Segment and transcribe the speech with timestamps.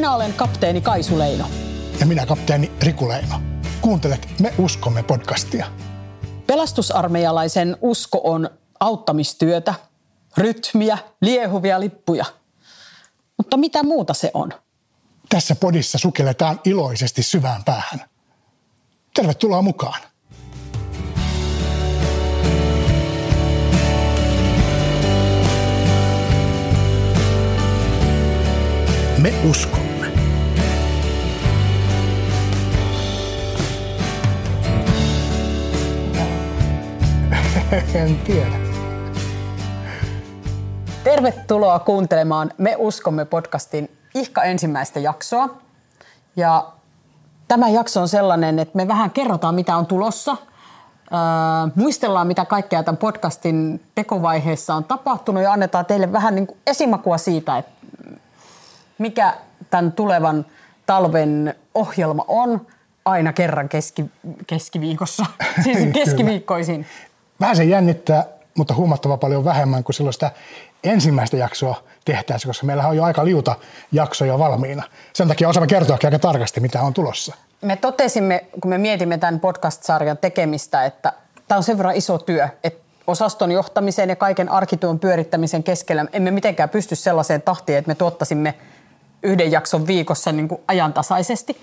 [0.00, 1.46] Minä olen kapteeni Kaisu Leino.
[2.00, 3.40] Ja minä kapteeni Riku Leino.
[3.80, 5.66] Kuuntelet Me uskomme podcastia.
[6.46, 8.50] Pelastusarmeijalaisen usko on
[8.80, 9.74] auttamistyötä,
[10.36, 12.24] rytmiä, liehuvia lippuja.
[13.36, 14.52] Mutta mitä muuta se on?
[15.28, 18.00] Tässä podissa sukelletaan iloisesti syvään päähän.
[19.14, 20.00] Tervetuloa mukaan.
[29.18, 29.89] Me uskomme.
[37.94, 38.56] en tiedä.
[41.04, 45.48] Tervetuloa kuuntelemaan Me uskomme podcastin ihka ensimmäistä jaksoa.
[46.36, 46.72] Ja
[47.48, 50.36] tämä jakso on sellainen, että me vähän kerrotaan, mitä on tulossa.
[51.12, 51.18] Öö,
[51.74, 57.18] muistellaan, mitä kaikkea tämän podcastin tekovaiheessa on tapahtunut ja annetaan teille vähän niin kuin esimakua
[57.18, 57.72] siitä, että
[58.98, 59.34] mikä
[59.70, 60.46] tämän tulevan
[60.86, 62.66] talven ohjelma on
[63.04, 64.04] aina kerran keski,
[64.46, 65.26] keskiviikossa,
[65.64, 66.86] siis keskiviikkoisin.
[67.40, 68.24] Vähän se jännittää,
[68.54, 70.30] mutta huomattava paljon vähemmän kuin silloin sitä
[70.84, 73.56] ensimmäistä jaksoa tehtäessä, koska meillä on jo aika liuta
[73.92, 74.82] jaksoja valmiina.
[75.12, 77.34] Sen takia osaamme kertoa aika tarkasti, mitä on tulossa.
[77.60, 81.12] Me totesimme, kun me mietimme tämän podcast-sarjan tekemistä, että
[81.48, 86.30] tämä on sen verran iso työ, että osaston johtamisen ja kaiken arkityön pyörittämisen keskellä emme
[86.30, 88.54] mitenkään pysty sellaiseen tahtiin, että me tuottaisimme–
[89.22, 91.60] yhden jakson viikossa niin kuin ajantasaisesti,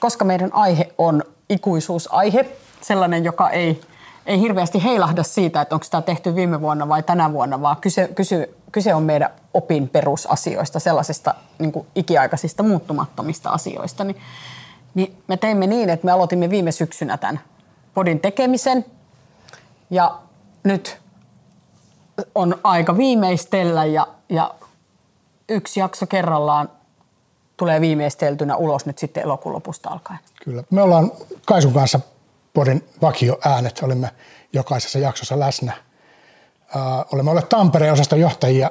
[0.00, 2.46] koska meidän aihe on ikuisuusaihe,
[2.80, 3.80] sellainen, joka ei,
[4.26, 8.08] ei hirveästi heilahda siitä, että onko tämä tehty viime vuonna vai tänä vuonna, vaan kyse,
[8.14, 14.04] kyse, kyse on meidän opin perusasioista, sellaisista niin kuin ikiaikaisista muuttumattomista asioista.
[14.04, 14.16] Niin,
[14.94, 17.40] niin me teimme niin, että me aloitimme viime syksynä tämän
[17.94, 18.84] podin tekemisen
[19.90, 20.18] ja
[20.64, 20.98] nyt
[22.34, 24.54] on aika viimeistellä ja, ja
[25.48, 26.68] yksi jakso kerrallaan
[27.56, 30.18] tulee viimeisteltynä ulos nyt sitten elokuun lopusta alkaen.
[30.44, 30.64] Kyllä.
[30.70, 31.12] Me ollaan
[31.46, 32.00] Kaisun kanssa
[32.54, 34.10] Podin vakioäänet, olimme
[34.52, 35.72] jokaisessa jaksossa läsnä.
[36.74, 36.80] Uh,
[37.12, 38.70] olemme olleet Tampereen osaston johtajia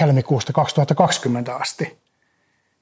[0.00, 2.00] helmikuusta 2020 asti.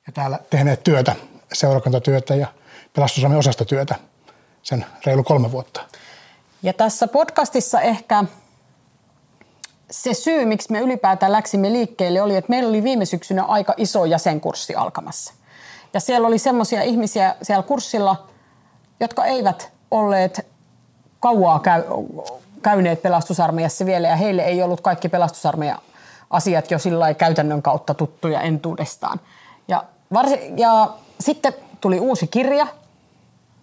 [0.06, 1.16] Ja täällä tehneet työtä,
[1.52, 2.46] seurakuntatyötä ja
[2.92, 3.94] pelastusamme osastotyötä
[4.62, 5.80] sen reilu kolme vuotta.
[6.62, 8.24] Ja tässä podcastissa ehkä
[9.90, 14.04] se syy, miksi me ylipäätään läksimme liikkeelle, oli, että meillä oli viime syksynä aika iso
[14.04, 15.34] jäsenkurssi alkamassa.
[15.94, 18.28] Ja siellä oli semmoisia ihmisiä siellä kurssilla,
[19.00, 20.46] jotka eivät olleet
[21.20, 21.82] kauaa käy,
[22.62, 25.78] käyneet pelastusarmeijassa vielä, ja heille ei ollut kaikki pelastusarmeijan
[26.30, 29.20] asiat jo sillä käytännön kautta tuttuja entuudestaan.
[29.68, 32.66] Ja, varsi, ja sitten tuli uusi kirja,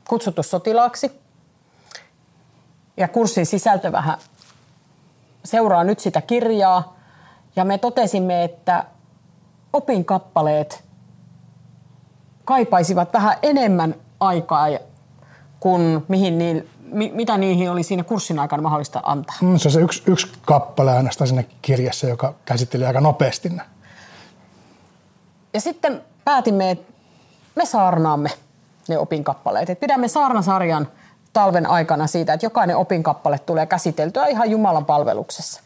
[0.08, 1.22] kutsuttu sotilaaksi,
[2.98, 4.18] ja kurssin sisältö vähän
[5.44, 6.96] seuraa nyt sitä kirjaa
[7.56, 8.86] ja me totesimme, että
[9.74, 10.84] opinkappaleet
[12.46, 14.68] kaipaisivat vähän enemmän aikaa
[15.60, 16.70] kuin mihin niin,
[17.14, 19.36] mitä niihin oli siinä kurssin aikana mahdollista antaa.
[19.42, 23.52] Mm, se on se yksi, yksi kappale aina siinä kirjassa, joka käsitteli aika nopeasti
[25.54, 26.94] Ja sitten päätimme, että
[27.56, 28.30] me saarnaamme
[28.88, 29.70] ne opinkappaleet.
[29.70, 30.88] Et pidämme saarnasarjan–
[31.36, 35.62] talven aikana siitä, että jokainen opinkappale tulee käsiteltyä ihan Jumalan palveluksessa.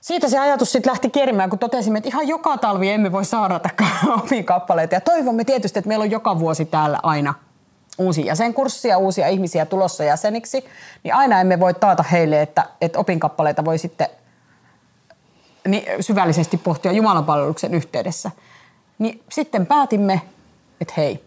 [0.00, 3.60] Siitä se ajatus sitten lähti kierimään, kun totesimme, että ihan joka talvi emme voi saada
[4.22, 4.94] opinkappaleita.
[4.94, 7.34] Ja toivomme tietysti, että meillä on joka vuosi täällä aina
[7.98, 10.64] uusia jäsenkurssia, uusia ihmisiä tulossa jäseniksi,
[11.02, 14.08] niin aina emme voi taata heille, että, että opinkappaleita voi sitten
[16.00, 18.30] syvällisesti pohtia Jumalan palveluksen yhteydessä.
[18.98, 20.20] Niin sitten päätimme,
[20.80, 21.24] että hei,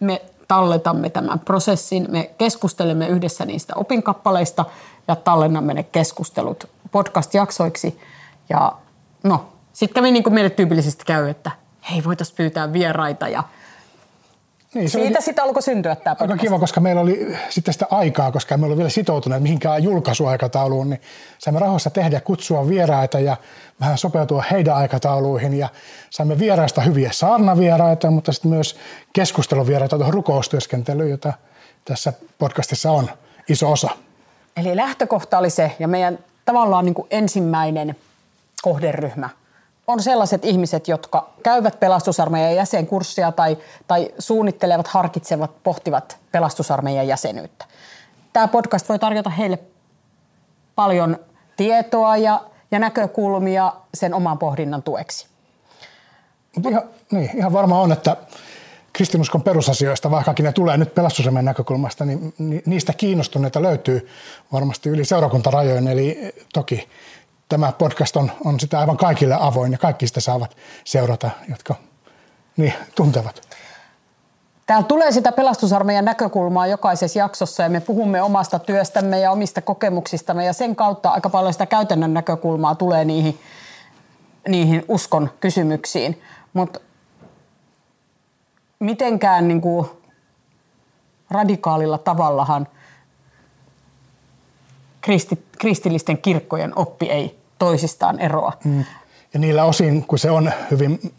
[0.00, 4.64] me talletamme tämän prosessin, me keskustelemme yhdessä niistä opinkappaleista
[5.08, 8.00] ja tallennamme ne keskustelut podcast-jaksoiksi.
[8.48, 8.72] Ja
[9.22, 11.50] no, sitten kävi niin kuin meille tyypillisesti käy, että
[11.90, 13.44] hei, voitaisiin pyytää vieraita ja
[14.74, 16.30] niin, Siitä oli, sitten alkoi syntyä tämä podcast.
[16.30, 20.90] Aika kiva, koska meillä oli sitten sitä aikaa, koska me olemme vielä sitoutuneet mihinkään julkaisuaikatauluun,
[20.90, 21.00] niin
[21.38, 23.36] saimme rahoissa tehdä kutsua vieraita ja
[23.80, 25.68] vähän sopeutua heidän aikatauluihin ja
[26.10, 28.76] saimme vieraista hyviä saarnavieraita, mutta sitten myös
[29.12, 31.32] keskusteluvieraita tuohon rukoustyöskentelyyn, jota
[31.84, 33.10] tässä podcastissa on
[33.48, 33.90] iso osa.
[34.56, 37.96] Eli lähtökohta oli se ja meidän tavallaan niin kuin ensimmäinen
[38.62, 39.28] kohderyhmä–
[39.92, 43.58] on sellaiset ihmiset, jotka käyvät pelastusarmeijan jäsenkurssia tai,
[43.88, 47.64] tai suunnittelevat, harkitsevat, pohtivat pelastusarmeijan jäsenyyttä.
[48.32, 49.58] Tämä podcast voi tarjota heille
[50.74, 51.16] paljon
[51.56, 55.26] tietoa ja, ja näkökulmia sen oman pohdinnan tueksi.
[56.54, 58.16] Mutta ihan, niin, ihan varmaan on, että
[58.92, 62.34] kristinuskon perusasioista, vaikkakin ne tulee nyt pelastusarmeijan näkökulmasta, niin
[62.66, 64.08] niistä kiinnostuneita löytyy
[64.52, 65.88] varmasti yli seurakuntarajojen.
[65.88, 66.88] Eli toki
[67.50, 71.74] tämä podcast on, on sitä aivan kaikille avoin ja kaikki sitä saavat seurata, jotka
[72.56, 73.40] Niin, tuntevat.
[74.66, 80.44] Täällä tulee sitä pelastusarmeijan näkökulmaa jokaisessa jaksossa ja me puhumme omasta työstämme ja omista kokemuksistamme
[80.44, 83.38] ja sen kautta aika paljon sitä käytännön näkökulmaa tulee niihin,
[84.48, 86.22] niihin uskon kysymyksiin.
[86.52, 86.80] Mutta
[88.78, 89.86] mitenkään niin kuin
[91.30, 92.68] radikaalilla tavallahan
[95.00, 98.52] kristi, kristillisten kirkkojen oppi ei toisistaan eroa.
[98.64, 98.84] Mm.
[99.34, 101.14] Ja niillä osin, kun se on hyvin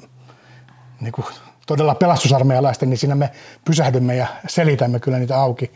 [1.02, 1.26] niin kuin
[1.68, 3.32] todella pelastusarmeijalaisten, niin siinä me
[3.66, 5.72] pysähdymme ja selitämme kyllä niitä auki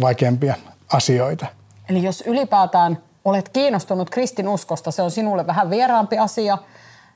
[0.00, 0.54] vaikeampia
[0.92, 1.46] asioita.
[1.88, 6.58] Eli jos ylipäätään olet kiinnostunut kristinuskosta, se on sinulle vähän vieraampi asia,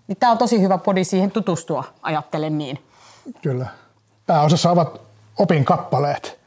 [0.09, 2.79] niin tämä on tosi hyvä podi siihen tutustua, ajattelen niin.
[3.43, 3.67] Kyllä.
[4.27, 5.01] Pääosassa ovat
[5.39, 6.41] opin kappaleet,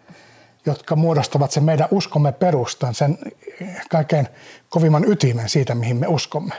[0.66, 3.18] jotka muodostavat sen meidän uskomme perustan, sen
[3.90, 4.28] kaikkein
[4.70, 6.56] kovimman ytimen siitä, mihin me uskomme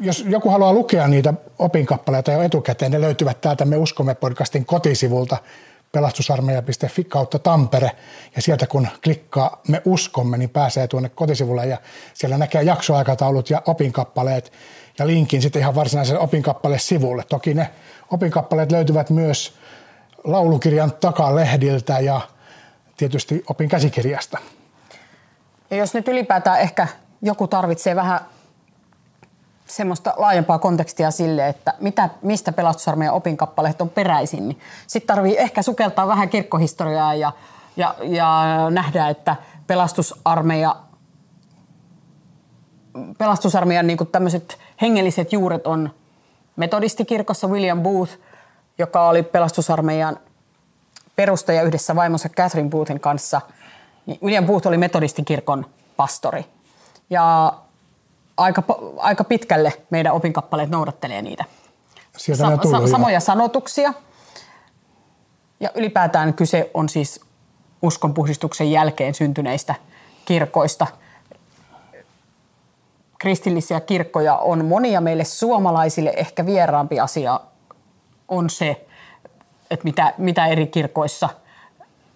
[0.00, 5.36] jos joku haluaa lukea niitä opinkappaleita jo etukäteen, ne löytyvät täältä Me uskomme podcastin kotisivulta
[5.92, 7.90] pelastusarmeija.fi kautta Tampere.
[8.36, 11.78] Ja sieltä kun klikkaa Me uskomme, niin pääsee tuonne kotisivulle ja
[12.14, 14.52] siellä näkee jaksoaikataulut ja opinkappaleet
[14.98, 17.24] ja linkin sitten ihan varsinaiselle opinkappale sivulle.
[17.28, 17.70] Toki ne
[18.10, 19.54] opinkappaleet löytyvät myös
[20.24, 22.20] laulukirjan takalehdiltä ja
[22.96, 24.38] tietysti opin käsikirjasta.
[25.70, 26.88] Ja jos nyt ylipäätään ehkä
[27.22, 28.20] joku tarvitsee vähän
[29.66, 35.62] semmoista laajempaa kontekstia sille, että mitä, mistä pelastusarmeijan opinkappaleet on peräisin, niin sitten tarvii ehkä
[35.62, 37.32] sukeltaa vähän kirkkohistoriaa ja,
[37.76, 39.36] ja, ja nähdä, että
[39.66, 40.76] pelastusarmeija
[43.18, 45.90] pelastusarmeijan niin tämmöiset hengelliset juuret on
[46.56, 48.18] metodistikirkossa William Booth,
[48.78, 50.16] joka oli pelastusarmeijan
[51.16, 53.40] perustaja yhdessä vaimonsa Catherine Boothin kanssa.
[54.06, 55.66] Niin William Booth oli metodistikirkon
[55.96, 56.44] pastori.
[57.10, 57.52] Ja
[58.36, 58.62] aika,
[58.98, 61.44] aika pitkälle meidän opinkappaleet noudattelee niitä.
[62.16, 63.94] Sieltä Sa- tullut, sa- samoja sanotuksia.
[65.60, 67.20] Ja ylipäätään kyse on siis
[67.82, 69.74] uskonpuhdistuksen jälkeen syntyneistä
[70.24, 70.86] kirkoista.
[73.18, 76.12] Kristillisiä kirkkoja on monia meille suomalaisille.
[76.16, 77.40] Ehkä vieraampi asia
[78.28, 78.86] on se,
[79.74, 81.28] että mitä, mitä eri kirkoissa–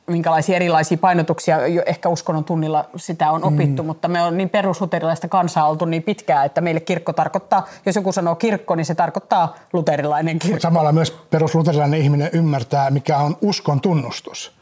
[0.09, 3.87] minkälaisia erilaisia painotuksia jo ehkä uskonnon tunnilla sitä on opittu, mm.
[3.87, 8.13] mutta me on niin perusluterilaista kansaa oltu niin pitkään, että meille kirkko tarkoittaa, jos joku
[8.13, 10.61] sanoo kirkko, niin se tarkoittaa luterilainen kirkko.
[10.61, 14.53] Samalla myös perusluterilainen ihminen ymmärtää, mikä on uskon tunnustus.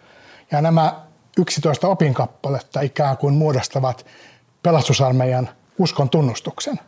[0.51, 1.01] Ja nämä
[1.39, 4.07] 11 opinkappaletta ikään kuin muodostavat
[4.63, 5.49] pelastusarmeijan
[5.79, 6.81] uskon tunnustuksen.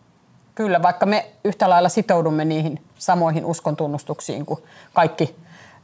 [0.55, 4.61] Kyllä, vaikka me yhtä lailla sitoudumme niihin samoihin uskon tunnustuksiin kuin
[4.93, 5.37] kaikki,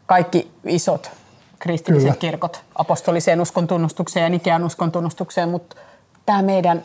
[0.06, 1.10] kaikki isot
[1.58, 2.20] kristilliset Kyllä.
[2.20, 5.76] kirkot apostoliseen uskon tunnustukseen ja Nikean uskon tunnustukseen, mutta
[6.26, 6.82] tämä meidän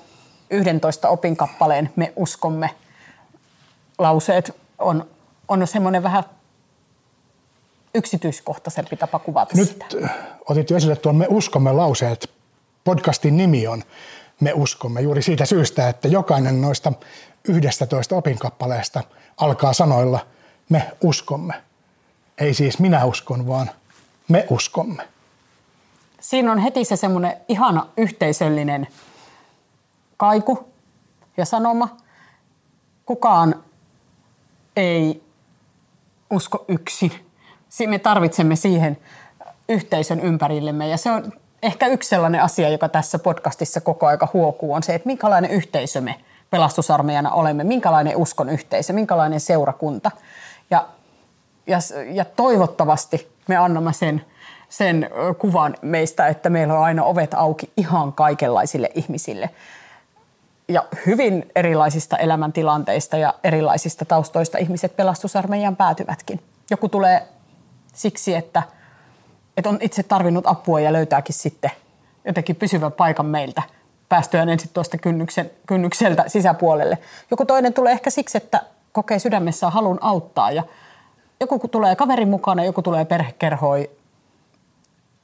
[0.50, 2.70] 11 opinkappaleen me uskomme
[3.98, 5.08] lauseet on,
[5.48, 6.24] on semmoinen vähän
[7.96, 10.10] yksityiskohtaisempi tapa kuvata Nyt sitä.
[10.50, 12.32] otit jo esille tuon Me uskomme lauseet.
[12.84, 13.84] Podcastin nimi on
[14.40, 16.94] Me uskomme juuri siitä syystä, että jokainen noista
[17.48, 19.04] 11 opinkappaleesta
[19.38, 20.20] alkaa sanoilla
[20.70, 21.54] Me uskomme.
[22.40, 23.72] Ei siis minä uskon, vaan
[24.28, 25.08] me uskomme.
[26.20, 28.88] Siinä on heti se semmoinen ihana yhteisöllinen
[30.18, 30.70] kaiku
[31.38, 31.98] ja sanoma.
[33.06, 33.64] Kukaan
[34.76, 35.24] ei
[36.30, 37.12] usko yksin.
[37.88, 38.98] Me tarvitsemme siihen
[39.70, 41.32] yhteisön ympärillemme ja se on
[41.64, 46.02] ehkä yksi sellainen asia, joka tässä podcastissa koko aika huokuu, on se, että minkälainen yhteisö
[46.02, 46.16] me
[46.50, 50.12] pelastusarmeijana olemme, minkälainen uskon yhteisö, minkälainen seurakunta.
[50.70, 50.88] Ja,
[51.70, 51.80] ja,
[52.12, 54.26] ja toivottavasti me annamme sen,
[54.70, 59.50] sen kuvan meistä, että meillä on aina ovet auki ihan kaikenlaisille ihmisille.
[60.68, 66.42] Ja hyvin erilaisista elämäntilanteista ja erilaisista taustoista ihmiset pelastusarmeijan päätyvätkin.
[66.72, 67.28] Joku tulee
[67.94, 68.64] siksi, että,
[69.58, 71.72] että on itse tarvinnut apua ja löytääkin sitten
[72.26, 73.62] jotenkin pysyvän paikan meiltä
[74.10, 76.98] päästyään ensin tuosta kynnyksen, kynnykseltä sisäpuolelle.
[77.32, 78.62] Joku toinen tulee ehkä siksi, että
[78.92, 80.64] kokee sydämessään halun auttaa ja
[81.40, 83.86] joku tulee kaverin mukana, joku tulee perhekerhoon.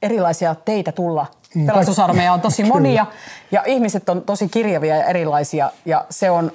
[0.02, 1.26] Erilaisia teitä tulla.
[1.54, 3.06] Mm, Pelastusarmeija on tosi monia
[3.50, 6.52] ja ihmiset on tosi kirjavia ja erilaisia ja se on,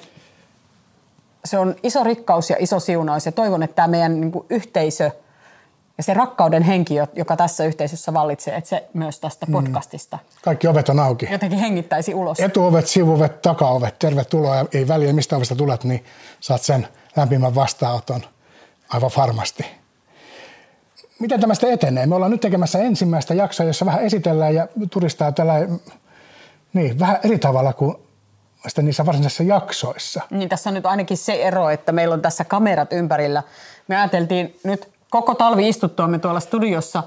[1.45, 5.11] se on iso rikkaus ja iso siunaus ja toivon, että tämä meidän niin kuin, yhteisö
[5.97, 9.51] ja se rakkauden henki, joka tässä yhteisössä vallitsee, että se myös tästä mm.
[9.51, 10.19] podcastista.
[10.43, 11.27] Kaikki ovet on auki.
[11.31, 12.39] Jotenkin hengittäisi ulos.
[12.39, 16.05] Etuovet, sivuovet, takaovet, tervetuloa ja ei väliä mistä ovesta tulet, niin
[16.39, 18.21] saat sen lämpimän vastaanoton
[18.93, 19.65] aivan varmasti.
[21.19, 22.05] Miten tämä sitten etenee?
[22.05, 25.53] Me ollaan nyt tekemässä ensimmäistä jaksoa, jossa vähän esitellään ja turistaa tällä
[26.73, 27.95] niin, vähän eri tavalla kuin
[28.67, 30.21] sitten niissä varsinaisissa jaksoissa.
[30.29, 33.43] Niin tässä on nyt ainakin se ero, että meillä on tässä kamerat ympärillä.
[33.87, 37.03] Me ajateltiin nyt koko talvi istuttuamme tuolla studiossa,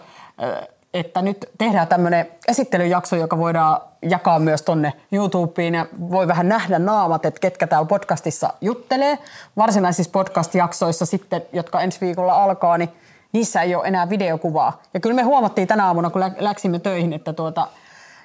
[0.94, 6.78] että nyt tehdään tämmöinen esittelyjakso, joka voidaan jakaa myös tonne YouTubeen ja voi vähän nähdä
[6.78, 9.18] naamat, että ketkä täällä podcastissa juttelee.
[9.56, 12.88] Varsinaisissa podcast-jaksoissa sitten, jotka ensi viikolla alkaa, niin
[13.32, 14.82] niissä ei ole enää videokuvaa.
[14.94, 17.68] Ja kyllä me huomattiin tänä aamuna, kun läksimme töihin, että tuota,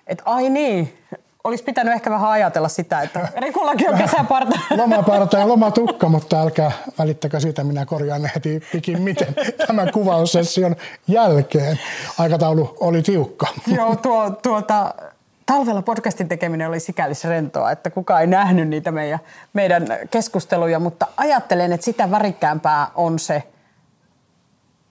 [0.07, 0.97] että ai niin,
[1.43, 4.59] olisi pitänyt ehkä vähän ajatella sitä, että Rikullakin on kesäparta.
[4.77, 9.35] Lomaparta ja lomatukka, mutta älkää välittäkö siitä, minä korjaan ne heti pikin miten
[9.67, 10.75] tämän kuvaussession
[11.07, 11.79] jälkeen.
[12.19, 13.47] Aikataulu oli tiukka.
[13.77, 14.93] Joo, tuo, tuota,
[15.45, 19.19] talvella podcastin tekeminen oli sikäli rentoa, että kukaan ei nähnyt niitä meidän,
[19.53, 23.43] meidän keskusteluja, mutta ajattelen, että sitä värikkäämpää on se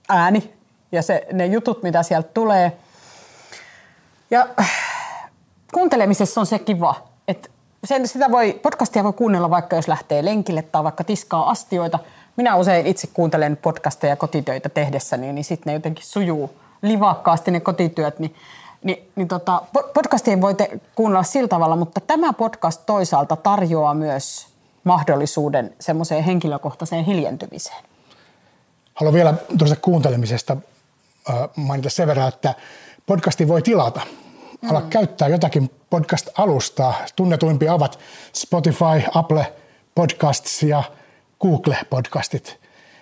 [0.09, 0.53] ääni
[0.91, 2.77] ja se, ne jutut, mitä sieltä tulee.
[4.31, 4.47] Ja
[5.73, 7.49] kuuntelemisessa on se kiva, että
[7.83, 11.99] sen, sitä voi, podcastia voi kuunnella vaikka jos lähtee lenkille tai vaikka tiskaa astioita.
[12.35, 18.19] Minä usein itse kuuntelen podcasteja kotitöitä tehdessäni, niin sitten ne jotenkin sujuu livakkaasti ne kotityöt,
[18.19, 18.35] niin
[18.83, 19.61] niin, niin tota,
[19.93, 24.47] podcastia voi te kuunnella sillä tavalla, mutta tämä podcast toisaalta tarjoaa myös
[24.83, 27.83] mahdollisuuden semmoiseen henkilökohtaiseen hiljentymiseen.
[28.93, 30.57] Haluan vielä tuosta kuuntelemisesta
[31.55, 32.55] mainita sen verran, että
[33.05, 34.01] podcasti voi tilata–
[34.69, 34.89] ala mm.
[34.89, 36.93] käyttää jotakin podcast-alustaa.
[37.15, 37.99] Tunnetuimpia ovat
[38.33, 39.53] Spotify, Apple
[39.95, 40.83] Podcasts ja
[41.41, 42.59] Google Podcastit.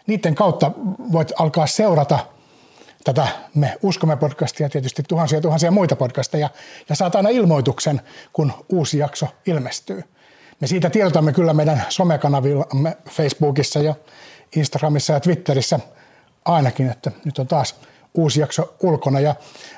[0.08, 0.72] Niiden kautta
[1.12, 2.20] voit alkaa seurata
[3.04, 6.50] tätä Me uskomme podcastia, tietysti tuhansia tuhansia muita podcasteja,
[6.90, 8.02] ja saat aina ilmoituksen,
[8.34, 10.04] kun uusi jakso ilmestyy.
[10.62, 13.96] Me siitä tiedotamme kyllä meidän somekanavillamme Facebookissa ja
[14.56, 15.80] Instagramissa ja Twitterissä
[16.46, 17.76] ainakin, että nyt on taas
[18.14, 19.20] uusi jakso ulkona.
[19.20, 19.36] Ja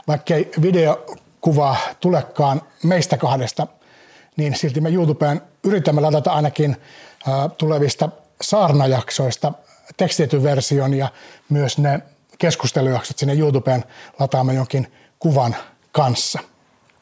[0.08, 1.06] vaikkei video
[1.42, 3.68] kuva tulekaan meistä kahdesta,
[4.38, 6.78] niin silti me YouTubeen yritämme ladata ainakin
[7.58, 8.10] tulevista
[8.42, 9.54] saarnajaksoista
[9.98, 11.08] tekstitetyn version ja
[11.50, 12.00] myös ne
[12.40, 13.84] keskustelujaksot sinne YouTubeen
[14.20, 15.56] lataamme jonkin kuvan
[15.92, 16.40] kanssa.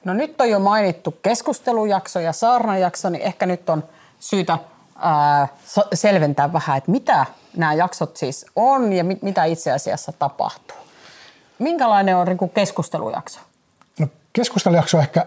[0.04, 3.84] No nyt on jo mainittu keskustelujakso ja saarnajakso, niin ehkä nyt on
[4.20, 4.58] syytä
[5.00, 5.48] ää,
[5.94, 7.26] selventää vähän, että mitä
[7.56, 10.78] nämä jaksot siis on ja mit, mitä itse asiassa tapahtuu.
[11.60, 13.40] Minkälainen on Riku keskustelujakso?
[14.34, 15.26] keskustelujakso ehkä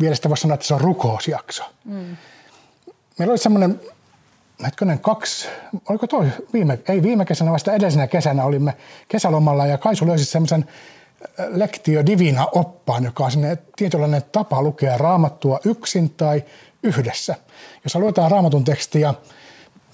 [0.00, 1.64] vielä sitä voisi sanoa, että se on rukousjakso.
[1.84, 2.16] Mm.
[3.18, 3.80] Meillä oli semmoinen,
[4.64, 5.48] hetkinen, kaksi,
[5.88, 8.76] oliko toi viime, ei viime kesänä, vasta edellisenä kesänä olimme
[9.08, 10.64] kesälomalla ja Kaisu löysi semmoisen
[11.38, 16.44] Lectio Divina oppaan, joka on sinne tietynlainen tapa lukea raamattua yksin tai
[16.82, 17.34] yhdessä.
[17.84, 19.14] Jos luetaan raamatun tekstiä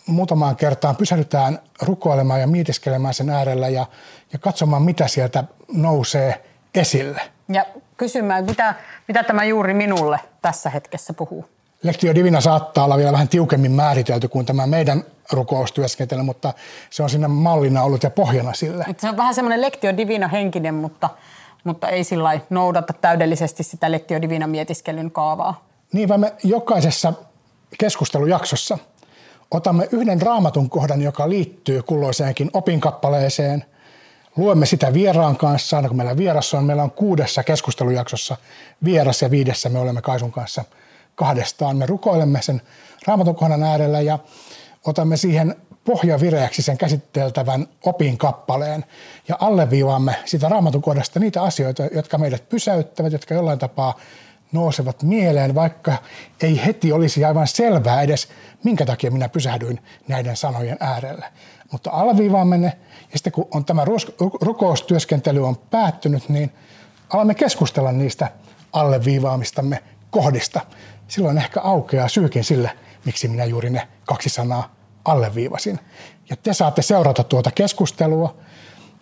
[0.07, 3.87] muutamaan kertaan, pysähdytään rukoilemaan ja mietiskelemään sen äärellä ja,
[4.33, 6.45] ja katsomaan, mitä sieltä nousee
[6.75, 7.21] esille.
[7.49, 8.75] Ja kysymään, mitä,
[9.09, 11.56] mitä tämä juuri minulle tässä hetkessä puhuu.
[11.87, 16.55] Lectio Divina saattaa olla vielä vähän tiukemmin määritelty kuin tämä meidän rukoustyöskentely, mutta
[16.91, 18.85] se on siinä mallina ollut ja pohjana sille.
[18.91, 21.11] Et se on vähän semmoinen Lectio Divina henkinen, mutta,
[21.65, 25.65] mutta ei sillä noudata täydellisesti sitä Lectio Divina mietiskelyn kaavaa.
[25.93, 27.13] Niin, vaan me jokaisessa
[27.79, 28.79] keskustelujaksossa
[29.51, 33.65] otamme yhden raamatun kohdan, joka liittyy kulloiseenkin opinkappaleeseen–
[34.37, 36.65] luemme sitä vieraan kanssa, aina kun meillä vieras on.
[36.65, 38.37] Meillä on kuudessa keskustelujaksossa
[38.85, 40.65] vieras ja viidessä me olemme Kaisun kanssa
[41.17, 41.77] kahdestaan.
[41.77, 42.63] Me rukoilemme sen
[43.07, 44.19] raamatun kohdan äärellä ja
[44.85, 48.85] otamme siihen pohjavireäksi sen käsitteltävän opin kappaleen
[49.29, 53.95] ja alleviivaamme sitä raamatun kohdasta niitä asioita, jotka meidät pysäyttävät, jotka jollain tapaa
[54.53, 55.97] nousevat mieleen, vaikka
[56.43, 58.29] ei heti olisi aivan selvää edes,
[58.65, 61.27] minkä takia minä pysähdyin näiden sanojen äärelle.
[61.73, 62.73] Mutta alviivaamme ne,
[63.13, 63.85] ja sitten kun on tämä
[64.41, 66.53] rukoustyöskentely on päättynyt, niin
[67.11, 68.29] alamme keskustella niistä
[68.73, 70.61] alleviivaamistamme kohdista.
[71.09, 72.71] Silloin ehkä aukeaa syykin sille,
[73.05, 75.81] miksi minä juuri ne kaksi sanaa alleviivasin.
[76.31, 78.37] Ja te saatte seurata tuota keskustelua,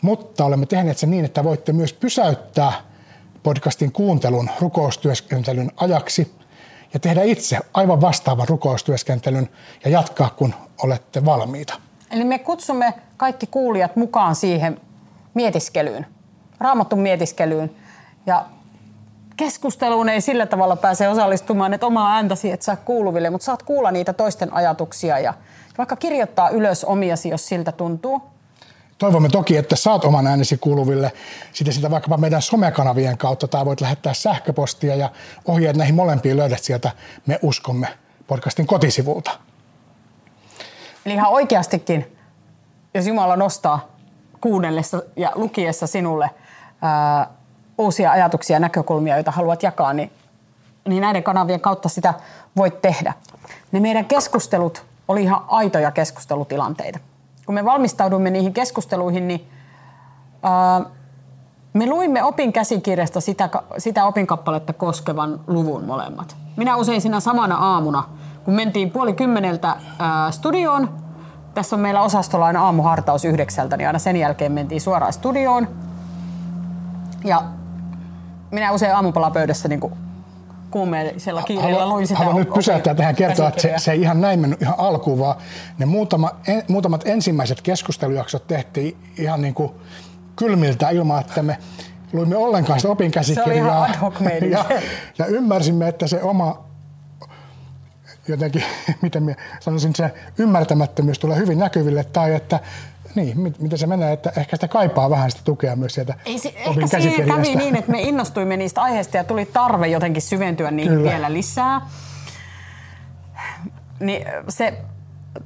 [0.03, 2.73] mutta olemme tehneet sen niin, että voitte myös pysäyttää
[3.43, 6.35] podcastin kuuntelun rukoustyöskentelyn ajaksi
[6.95, 9.49] ja tehdä itse aivan vastaavan rukoustyöskentelyn
[9.85, 11.75] ja jatkaa, kun olette valmiita.
[12.11, 14.81] Eli me kutsumme kaikki kuulijat mukaan siihen
[15.35, 16.07] mietiskelyyn,
[16.61, 17.71] raamatun mietiskelyyn.
[18.27, 18.47] Ja
[19.37, 23.91] keskusteluun ei sillä tavalla pääse osallistumaan, että omaa ääntäsi et saa kuuluville, mutta saat kuulla
[23.91, 25.35] niitä toisten ajatuksia ja
[25.79, 28.23] vaikka kirjoittaa ylös omiasi, jos siltä tuntuu.
[28.99, 31.13] Toivomme toki, että saat oman äänesi kuuluville
[31.53, 35.11] sitten sitä vaikkapa meidän somekanavien kautta tai voit lähettää sähköpostia ja
[35.45, 36.91] ohjeet näihin molempiin löydät sieltä
[37.27, 37.89] Me uskomme
[38.27, 39.31] podcastin kotisivulta.
[41.07, 42.17] Eli ihan oikeastikin,
[42.95, 43.89] jos Jumala nostaa
[44.41, 46.31] kuunnellessa ja lukiessa sinulle
[46.83, 47.31] ää,
[47.79, 50.13] uusia ajatuksia ja näkökulmia, joita haluat jakaa, niin,
[50.89, 52.15] niin näiden kanavien kautta sitä
[52.57, 53.13] voit tehdä.
[53.73, 56.99] Ne meidän keskustelut oli ihan aitoja keskustelutilanteita.
[57.47, 59.49] Kun me valmistaudumme niihin keskusteluihin, niin
[60.45, 60.87] Uh,
[61.73, 66.37] me luimme opin käsikirjasta sitä, sitä opinkappaletta koskevan luvun molemmat.
[66.57, 68.05] Minä usein siinä samana aamuna,
[68.45, 70.89] kun mentiin puoli kymmeneltä uh, studioon,
[71.55, 75.69] tässä on meillä osastolla aina aamuhartaus yhdeksältä, niin aina sen jälkeen mentiin suoraan studioon.
[77.25, 77.43] Ja
[78.55, 79.81] minä usein aamupalapöydässä niin
[80.71, 82.19] kuumeellisella kiireellä luin sitä.
[82.19, 85.37] Haluan nyt pysäyttää tähän kertoa, että se, se ei ihan näin mennyt ihan alkuun, vaan
[85.79, 89.73] ne muutama, en, muutamat ensimmäiset keskustelujaksot tehtiin ihan niin kuin
[90.37, 91.59] kylmiltä ilman, että me
[92.13, 93.89] luimme ollenkaan sitä opinkäsikirjaa.
[94.19, 94.65] Se ja,
[95.19, 96.65] ja ymmärsimme, että se oma
[98.29, 98.63] jotenkin,
[99.03, 102.61] miten minä sanoisin, se ymmärtämättömyys tulee hyvin näkyville, tai että
[103.15, 106.55] niin, miten se menee, että ehkä sitä kaipaa vähän sitä tukea myös sieltä Ei se,
[106.57, 110.93] Ehkä siinä kävi niin, että me innostuimme niistä aiheista ja tuli tarve jotenkin syventyä niihin
[110.93, 111.11] Kyllä.
[111.11, 111.81] vielä lisää.
[114.01, 114.79] Niin se,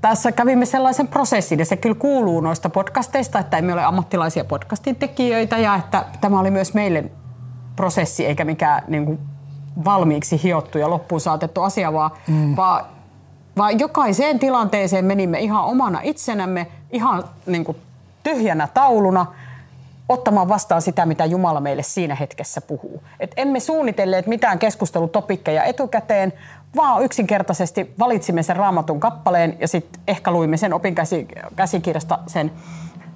[0.00, 4.96] tässä kävimme sellaisen prosessin, ja se kyllä kuuluu noista podcasteista, että emme ole ammattilaisia podcastin
[4.96, 7.04] tekijöitä, ja että tämä oli myös meille
[7.76, 9.18] prosessi, eikä mikään niin kuin,
[9.84, 12.56] valmiiksi hiottu ja loppuun saatettu asia, vaan, mm.
[12.56, 12.84] vaan,
[13.58, 17.76] vaan jokaiseen tilanteeseen menimme ihan omana itsenämme, ihan niin kuin
[18.22, 19.26] tyhjänä tauluna
[20.08, 23.02] ottamaan vastaan sitä, mitä Jumala meille siinä hetkessä puhuu.
[23.20, 26.32] Et emme suunnitelleet mitään keskustelutopikkeja etukäteen,
[26.76, 32.52] vaan yksinkertaisesti valitsimme sen raamatun kappaleen ja sitten ehkä luimme sen opinkäsikirjasta sen,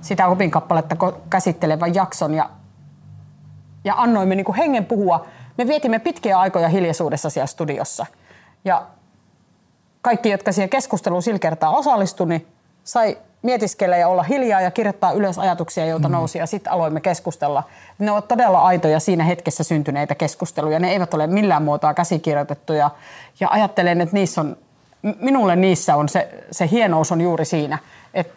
[0.01, 0.97] sitä opinkappaletta
[1.31, 2.51] käsittelevän jakson ja,
[3.85, 5.27] ja annoimme niin hengen puhua.
[5.59, 8.07] Me vietimme pitkiä aikoja hiljaisuudessa siellä studiossa
[8.65, 8.87] ja
[10.03, 12.47] kaikki, jotka siihen keskusteluun sillä kertaa osallistui, niin
[12.85, 16.13] sai mietiskellä ja olla hiljaa ja kirjoittaa ylös ajatuksia, joita mm.
[16.13, 17.63] nousi ja sitten aloimme keskustella.
[17.99, 20.79] Ne ovat todella aitoja siinä hetkessä syntyneitä keskusteluja.
[20.79, 22.91] Ne eivät ole millään muotoa käsikirjoitettuja
[23.41, 24.57] ja ajattelen, että niissä on,
[25.21, 27.79] minulle niissä on se, se hienous on juuri siinä,
[28.15, 28.33] että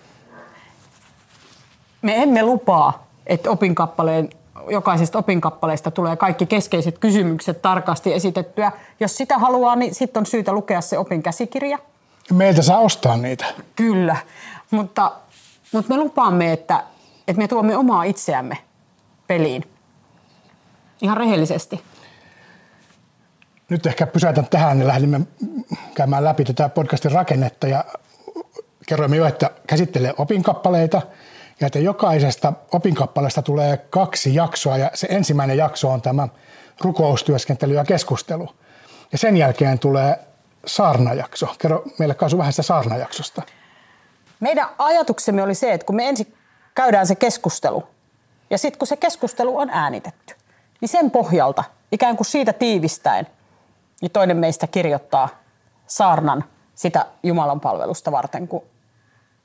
[2.02, 4.30] me emme lupaa, että opinkappaleen
[4.70, 8.72] jokaisesta opinkappaleesta tulee kaikki keskeiset kysymykset tarkasti esitettyä.
[9.00, 11.78] Jos sitä haluaa, niin sitten on syytä lukea se opinkäsikirja.
[12.32, 13.46] Meiltä saa ostaa niitä.
[13.76, 14.16] Kyllä.
[14.72, 15.12] Mutta,
[15.72, 16.84] mutta me lupaamme, että,
[17.28, 18.58] että me tuomme omaa itseämme
[19.28, 19.64] peliin.
[21.02, 21.82] Ihan rehellisesti.
[23.70, 25.22] Nyt ehkä pysäytän tähän ja lähdimme
[25.96, 27.86] käymään läpi tätä podcastin rakennetta ja
[28.88, 31.02] kerroimme jo, että käsittelee opinkappaleita
[31.60, 36.28] ja että jokaisesta opinkappaleesta tulee kaksi jaksoa ja se ensimmäinen jakso on tämä
[36.82, 38.50] rukoustyöskentely ja keskustelu.
[39.12, 40.20] Ja sen jälkeen tulee
[40.66, 41.56] saarnajakso.
[41.60, 43.42] Kerro meille Kasu vähän sitä saarnajaksosta.
[44.40, 46.34] Meidän ajatuksemme oli se, että kun me ensin
[46.76, 47.84] käydään se keskustelu
[48.50, 50.36] ja sitten kun se keskustelu on äänitetty,
[50.82, 53.28] niin sen pohjalta, ikään kuin siitä tiivistäen,
[54.02, 55.30] niin toinen meistä kirjoittaa
[55.88, 56.44] saarnan
[56.76, 58.64] sitä Jumalan palvelusta varten, kun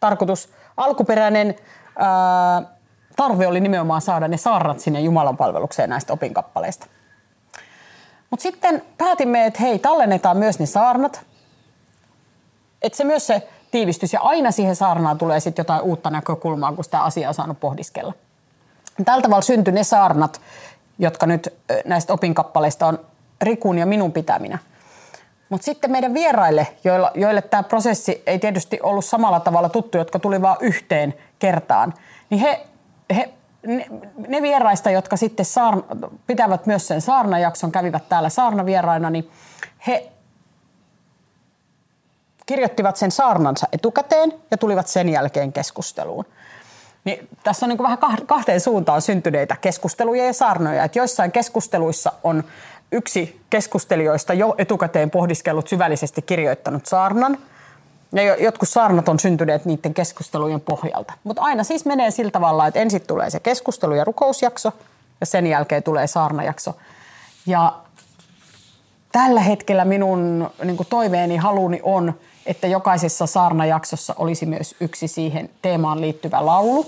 [0.00, 1.56] tarkoitus, alkuperäinen
[3.16, 6.86] tarve oli nimenomaan saada ne saarnat sinne Jumalan palvelukseen näistä opinkappaleista.
[8.30, 11.26] Mutta sitten päätimme, että hei, tallennetaan myös ne saarnat.
[12.82, 16.84] Että se myös se tiivistys ja aina siihen saarnaan tulee sitten jotain uutta näkökulmaa, kun
[16.84, 18.14] sitä asiaa on saanut pohdiskella.
[19.04, 20.40] Tällä tavalla syntyi ne saarnat,
[20.98, 22.98] jotka nyt näistä opinkappaleista on
[23.42, 24.58] Rikun ja minun pitäminä.
[25.50, 30.18] Mutta sitten meidän vieraille, joille, joille tämä prosessi ei tietysti ollut samalla tavalla tuttu, jotka
[30.18, 31.94] tuli vain yhteen kertaan,
[32.30, 32.66] niin he,
[33.16, 33.30] he
[33.66, 33.86] ne,
[34.28, 35.82] ne vieraista, jotka sitten saarna,
[36.26, 39.30] pitävät myös sen saarnajakson, kävivät täällä saarnavieraina, niin
[39.86, 40.10] he
[42.46, 46.24] kirjoittivat sen saarnansa etukäteen ja tulivat sen jälkeen keskusteluun.
[47.04, 50.84] Niin tässä on niin vähän kahteen suuntaan syntyneitä keskusteluja ja saarnoja.
[50.84, 52.44] Että joissain keskusteluissa on
[52.92, 57.38] yksi keskustelijoista jo etukäteen pohdiskellut syvällisesti kirjoittanut saarnan.
[58.12, 61.12] Ja jotkut saarnat on syntyneet niiden keskustelujen pohjalta.
[61.24, 64.72] Mutta aina siis menee sillä tavalla, että ensin tulee se keskustelu- ja rukousjakso
[65.20, 66.76] ja sen jälkeen tulee saarnajakso.
[67.46, 67.72] Ja
[69.12, 72.14] tällä hetkellä minun niin toiveeni, haluni on,
[72.46, 76.86] että jokaisessa saarnajaksossa olisi myös yksi siihen teemaan liittyvä laulu.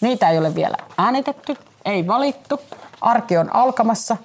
[0.00, 2.60] Niitä ei ole vielä äänitetty, ei valittu.
[3.00, 4.16] Arki on alkamassa.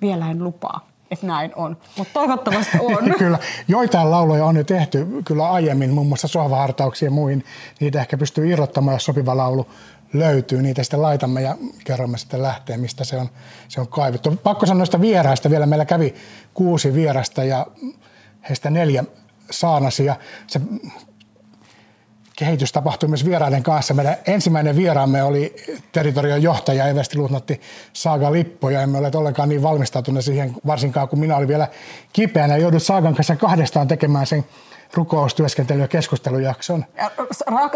[0.00, 3.14] Vielä en lupaa, että näin on, mutta toivottavasti on.
[3.18, 7.44] kyllä, joitain lauloja on jo tehty kyllä aiemmin, muun muassa sohvahartauksia ja muihin.
[7.80, 9.66] Niitä ehkä pystyy irrottamaan, jos sopiva laulu
[10.12, 10.62] löytyy.
[10.62, 13.28] Niitä sitten laitamme ja kerromme sitten lähteen, mistä se on,
[13.68, 14.36] se on kaivettu.
[14.42, 15.66] Pakko sanoa noista vieraista vielä.
[15.66, 16.14] Meillä kävi
[16.54, 17.66] kuusi vierasta ja
[18.48, 19.04] heistä neljä
[19.50, 20.60] saanasi ja se
[22.36, 23.94] kehitys tapahtui myös vieraiden kanssa.
[23.94, 25.56] Meidän ensimmäinen vieraamme oli
[25.92, 27.60] territorion johtaja Eversti Luutnantti
[27.92, 31.68] Saaga Lippo ja emme ole ollenkaan niin valmistautuneet siihen, varsinkaan kun minä olin vielä
[32.12, 32.56] kipeänä.
[32.56, 34.44] Joudut Saagan kanssa kahdestaan tekemään sen
[34.94, 36.84] rukoustyöskentely- ja keskustelujakson.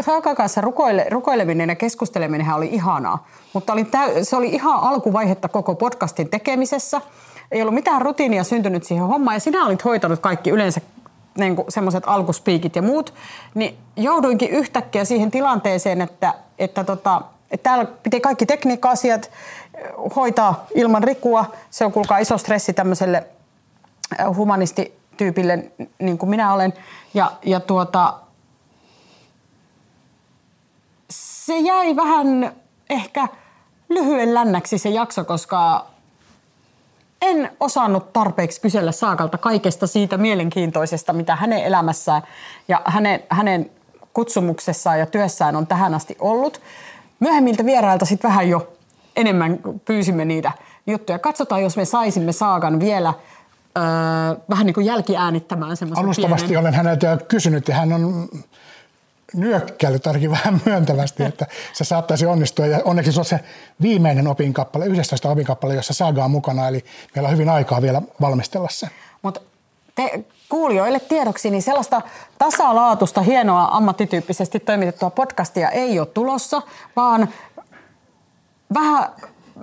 [0.07, 5.49] Raakan kanssa rukoile, rukoileminen ja keskusteleminen oli ihanaa, mutta oli täy, se oli ihan alkuvaihetta
[5.49, 7.01] koko podcastin tekemisessä.
[7.51, 10.81] Ei ollut mitään rutiinia syntynyt siihen hommaan ja sinä olit hoitanut kaikki yleensä
[11.39, 13.15] niin semmoiset alkuspiikit ja muut,
[13.55, 19.31] niin jouduinkin yhtäkkiä siihen tilanteeseen, että, että, tota, että täällä piti kaikki tekniikka-asiat
[20.17, 21.45] hoitaa ilman rikua.
[21.71, 23.27] Se on kuulkaa iso stressi tämmöiselle
[24.37, 26.73] humanistityypille, niin kuin minä olen.
[27.15, 28.15] Ja, ja tuota,
[31.11, 32.53] se jäi vähän
[32.91, 33.29] ehkä
[33.89, 35.87] lyhyen lännäksi se jakso, koska
[37.23, 42.23] en osannut tarpeeksi kysellä Saakalta kaikesta siitä mielenkiintoisesta, mitä hänen elämässään
[42.69, 43.71] ja hänen, hänen
[44.15, 46.61] kutsumuksessaan ja työssään on tähän asti ollut.
[47.21, 48.73] Myöhemmiltä vierailta sitten vähän jo
[49.17, 50.53] enemmän pyysimme niitä
[50.87, 51.19] juttuja.
[51.19, 53.15] Katsotaan, jos me saisimme Saakan vielä
[53.79, 53.85] öö,
[54.51, 56.61] vähän niin kuin jälkiäänittämään semmoisen Alustavasti pienen...
[56.61, 58.29] olen häneltä kysynyt ja hän on
[59.35, 62.67] nyökkäilyt ainakin vähän myöntävästi, että se saattaisi onnistua.
[62.67, 63.41] Ja onneksi se on se
[63.83, 68.69] viimeinen opinkappale, 11 opinkappale, jossa Saga on mukana, eli meillä on hyvin aikaa vielä valmistella
[68.71, 68.89] se.
[69.23, 69.41] Mutta
[69.95, 72.03] te kuulijoille tiedoksi, niin sellaista
[72.39, 76.63] tasalaatusta, hienoa, ammattityyppisesti toimitettua podcastia ei ole tulossa,
[76.97, 77.29] vaan
[78.75, 79.09] vähän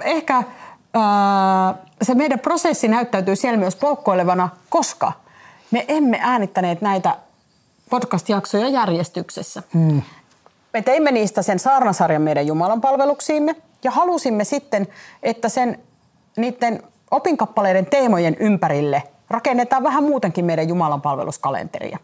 [0.02, 0.44] ehkä
[0.94, 5.12] ää, se meidän prosessi näyttäytyy siellä myös poukkoilevana, koska
[5.72, 7.16] me emme äänittäneet näitä
[7.90, 9.64] podcast-jaksoja järjestyksessä.
[9.74, 10.02] Mm.
[10.74, 14.88] Me teimme niistä sen saarnasarjan meidän Jumalan palveluksiimme ja halusimme sitten,
[15.24, 15.80] että sen
[16.38, 21.98] niiden opinkappaleiden teemojen ympärille rakennetaan vähän muutenkin meidän Jumalan palveluskalenteria.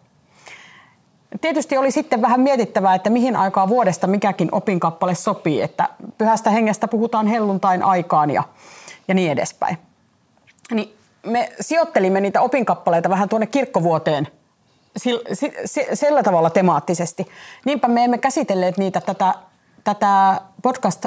[1.41, 6.88] Tietysti oli sitten vähän mietittävää, että mihin aikaa vuodesta mikäkin opinkappale sopii, että pyhästä hengestä
[6.88, 8.44] puhutaan helluntain aikaan ja,
[9.08, 9.78] ja niin edespäin.
[10.72, 14.28] Niin me sijoittelimme niitä opinkappaleita vähän tuonne kirkkovuoteen–
[15.94, 17.28] sillä tavalla temaattisesti.
[17.66, 19.34] Niinpä me emme käsitelleet niitä tätä,
[19.84, 21.06] tätä podcast,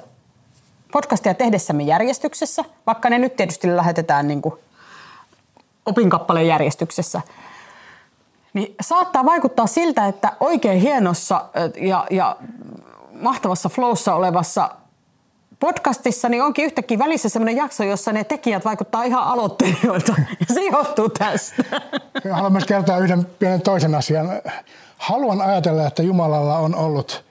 [0.93, 4.55] podcastia tehdessämme järjestyksessä, vaikka ne nyt tietysti lähetetään niin kuin
[5.87, 7.21] opinkappaleen järjestyksessä.
[8.53, 11.45] Niin saattaa vaikuttaa siltä, että oikein hienossa
[11.77, 12.37] ja, ja
[13.13, 14.71] mahtavassa flowssa olevassa
[15.61, 20.15] podcastissa niin onkin yhtäkkiä välissä sellainen jakso, jossa ne tekijät vaikuttaa ihan aloittelijoilta.
[20.41, 21.65] Ja se johtuu tästä.
[22.31, 24.29] Haluan myös kertoa yhden pienen toisen asian.
[24.99, 27.25] Haluan ajatella, että Jumalalla on ollut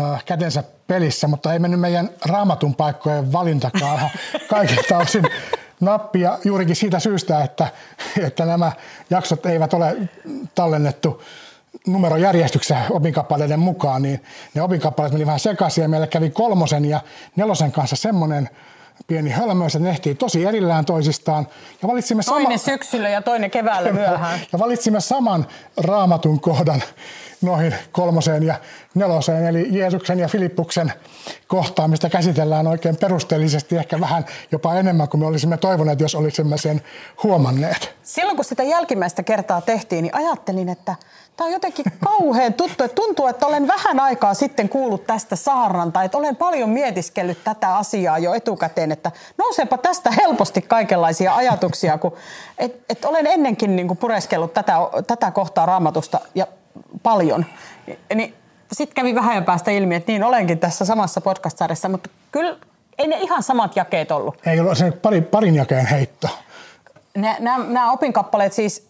[0.00, 4.10] äh, kätensä pelissä, mutta ei mennyt meidän raamatun paikkojen valintakaan
[4.50, 5.24] kaikilta osin
[5.80, 7.68] nappia juurikin siitä syystä, että,
[8.22, 8.72] että nämä
[9.10, 9.96] jaksot eivät ole
[10.54, 11.22] tallennettu
[11.86, 14.22] numerojärjestyksessä opinkappaleiden mukaan, niin
[14.54, 17.00] ne opinkappaleet meni vähän sekaisin ja meillä kävi kolmosen ja
[17.36, 18.48] nelosen kanssa semmoinen
[19.06, 21.46] pieni hölmöys, ne ehtii tosi erillään toisistaan.
[21.82, 22.76] Ja valitsimme toinen sama...
[22.76, 24.40] syksyllä ja toinen keväällä myöhään.
[24.52, 26.82] ja valitsimme saman raamatun kohdan
[27.44, 28.54] noihin kolmoseen ja
[28.94, 30.92] neloseen, eli Jeesuksen ja Filippuksen
[31.48, 36.82] kohtaamista käsitellään oikein perusteellisesti, ehkä vähän jopa enemmän kuin me olisimme toivoneet, jos olisimme sen
[37.22, 37.94] huomanneet.
[38.02, 40.94] Silloin kun sitä jälkimmäistä kertaa tehtiin, niin ajattelin, että
[41.36, 42.84] Tämä on jotenkin kauhean tuttu.
[42.84, 47.76] Että tuntuu, että olen vähän aikaa sitten kuullut tästä saarnanta, että olen paljon mietiskellyt tätä
[47.76, 52.12] asiaa jo etukäteen, että nouseepa tästä helposti kaikenlaisia ajatuksia, kun
[52.58, 54.74] et, et olen ennenkin niin kuin pureskellut tätä,
[55.06, 56.46] tätä kohtaa raamatusta ja
[57.02, 57.46] paljon.
[58.14, 58.34] Niin
[58.72, 61.58] sitten kävi vähän ajan päästä ilmi, että niin olenkin tässä samassa podcast
[61.90, 62.56] mutta kyllä
[62.98, 64.38] ei ne ihan samat jakeet ollut.
[64.46, 66.28] Ei ollut se pari, parin jakeen heitto.
[67.40, 68.88] Nämä opinkappaleet siis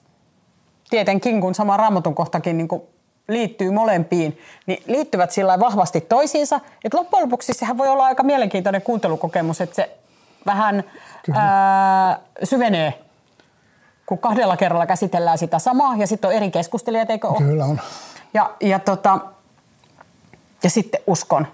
[0.91, 2.69] tietenkin, kun sama raamatun kohtakin niin
[3.29, 6.61] liittyy molempiin, niin liittyvät sillä vahvasti toisiinsa.
[6.85, 9.97] Että loppujen lopuksi sehän voi olla aika mielenkiintoinen kuuntelukokemus, että se
[10.47, 10.85] vähän
[11.35, 13.04] ää, syvenee,
[14.07, 17.39] kun kahdella kerralla käsitellään sitä samaa ja sitten on eri keskustelijat, eikö ole?
[17.39, 17.81] Kyllä on.
[18.35, 19.19] Ja, ja, tota,
[20.63, 21.47] ja sitten uskon,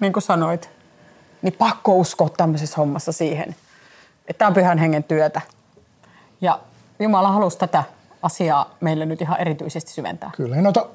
[0.00, 0.70] niin kuin sanoit,
[1.42, 3.56] niin pakko uskoa tämmöisessä hommassa siihen,
[4.28, 5.40] että tämä on pyhän hengen työtä.
[6.40, 6.60] Ja
[6.98, 7.84] Jumala halusi tätä
[8.22, 10.30] asiaa meille nyt ihan erityisesti syventää.
[10.36, 10.56] Kyllä.
[10.56, 10.86] Noita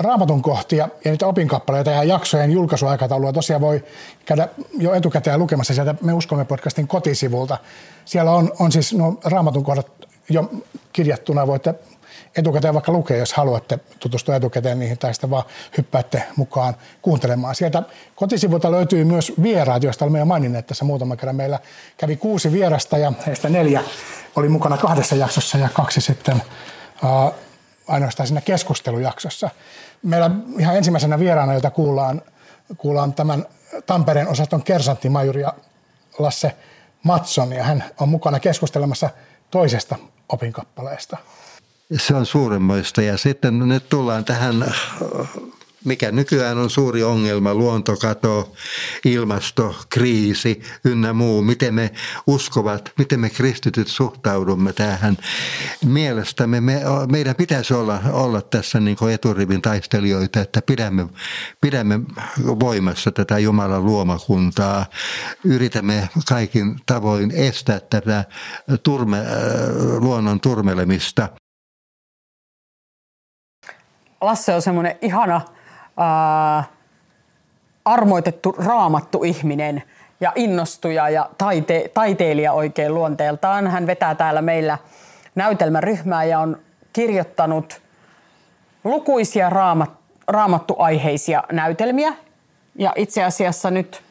[0.00, 3.84] raamatun kohtia ja niitä opinkappaleita ja jaksojen julkaisuaikataulua tosiaan voi
[4.24, 7.58] käydä jo etukäteen lukemassa sieltä Me uskomme podcastin kotisivulta.
[8.04, 9.86] Siellä on, on siis nuo raamatun kohdat
[10.28, 10.50] jo
[10.92, 11.74] kirjattuna, voitte
[12.36, 15.44] etukäteen vaikka lukea, jos haluatte tutustua etukäteen niihin tai sitten vaan
[15.76, 17.54] hyppäätte mukaan kuuntelemaan.
[17.54, 17.82] Sieltä
[18.14, 21.36] kotisivulta löytyy myös vieraat, joista olemme jo maininneet tässä muutama kerran.
[21.36, 21.58] Meillä
[21.96, 23.82] kävi kuusi vierasta ja heistä neljä
[24.36, 26.42] oli mukana kahdessa jaksossa ja kaksi sitten
[27.88, 29.50] ainoastaan siinä keskustelujaksossa.
[30.02, 32.22] Meillä ihan ensimmäisenä vieraana, jota kuullaan,
[32.76, 33.46] kuullaan tämän
[33.86, 35.42] Tampereen osaston kersanttimajuri
[36.18, 36.56] Lasse
[37.02, 39.10] Matson, ja hän on mukana keskustelemassa
[39.50, 39.96] toisesta
[40.28, 41.16] opinkappaleesta.
[41.96, 44.74] Se on suuremmoista ja sitten nyt tullaan tähän
[45.84, 48.52] mikä nykyään on suuri ongelma, luontokato,
[49.04, 51.90] ilmastokriisi ynnä muu, miten me
[52.26, 55.16] uskovat, miten me kristityt suhtaudumme tähän.
[55.84, 61.06] Mielestämme me, meidän pitäisi olla, olla tässä niin kuin eturivin taistelijoita, että pidämme,
[61.60, 62.00] pidämme
[62.60, 64.86] voimassa tätä Jumalan luomakuntaa,
[65.44, 68.24] yritämme kaikin tavoin estää tätä
[68.82, 69.18] turme,
[69.98, 71.28] luonnon turmelemista.
[74.20, 75.40] Lasse on semmoinen ihana
[75.96, 76.64] ää,
[77.84, 79.82] armoitettu raamattu ihminen
[80.20, 83.66] ja innostuja ja taite, taiteilija oikein luonteeltaan.
[83.66, 84.78] Hän vetää täällä meillä
[85.34, 86.60] näytelmäryhmää ja on
[86.92, 87.82] kirjoittanut
[88.84, 89.90] lukuisia raamat,
[90.28, 92.12] raamattuaiheisia näytelmiä.
[92.78, 94.02] Ja itse asiassa nyt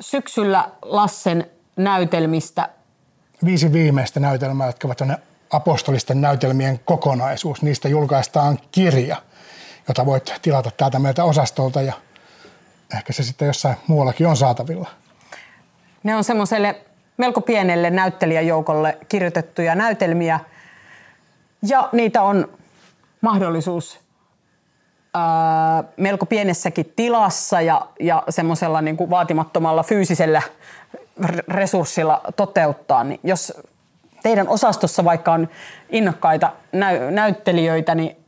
[0.00, 1.46] syksyllä Lassen
[1.76, 2.68] näytelmistä.
[3.44, 7.62] Viisi viimeistä näytelmää, jotka ovat apostolisten näytelmien kokonaisuus.
[7.62, 9.16] Niistä julkaistaan kirja–
[9.88, 11.92] jota voit tilata täältä meiltä osastolta ja
[12.96, 14.88] ehkä se sitten jossain muuallakin on saatavilla.
[16.02, 16.80] Ne on semmoiselle
[17.16, 20.40] melko pienelle näyttelijäjoukolle kirjoitettuja näytelmiä
[21.68, 22.48] ja niitä on
[23.20, 24.00] mahdollisuus
[25.14, 30.42] ää, melko pienessäkin tilassa ja, ja semmoisella niin kuin vaatimattomalla fyysisellä
[31.48, 33.04] resurssilla toteuttaa.
[33.04, 33.52] Niin jos
[34.22, 35.48] teidän osastossa vaikka on
[35.90, 38.23] innokkaita näy- näyttelijöitä, niin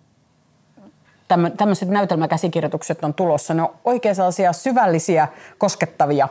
[1.57, 3.55] tämmöiset näytelmäkäsikirjoitukset on tulossa.
[3.55, 6.29] Ne on oikein sellaisia syvällisiä, koskettavia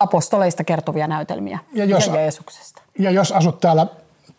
[0.00, 2.82] apostoleista kertovia näytelmiä ja, jos, ja Jeesuksesta.
[2.98, 3.86] Ja jos asut täällä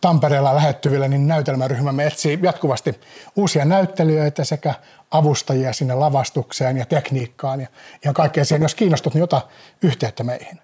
[0.00, 3.00] Tampereella lähettyvillä, niin näytelmäryhmämme etsii jatkuvasti
[3.36, 4.74] uusia näyttelijöitä sekä
[5.10, 7.66] avustajia sinne lavastukseen ja tekniikkaan ja
[8.02, 8.62] ihan kaikkeen siihen.
[8.62, 9.40] Jos kiinnostut, niin ota
[9.82, 10.60] yhteyttä meihin.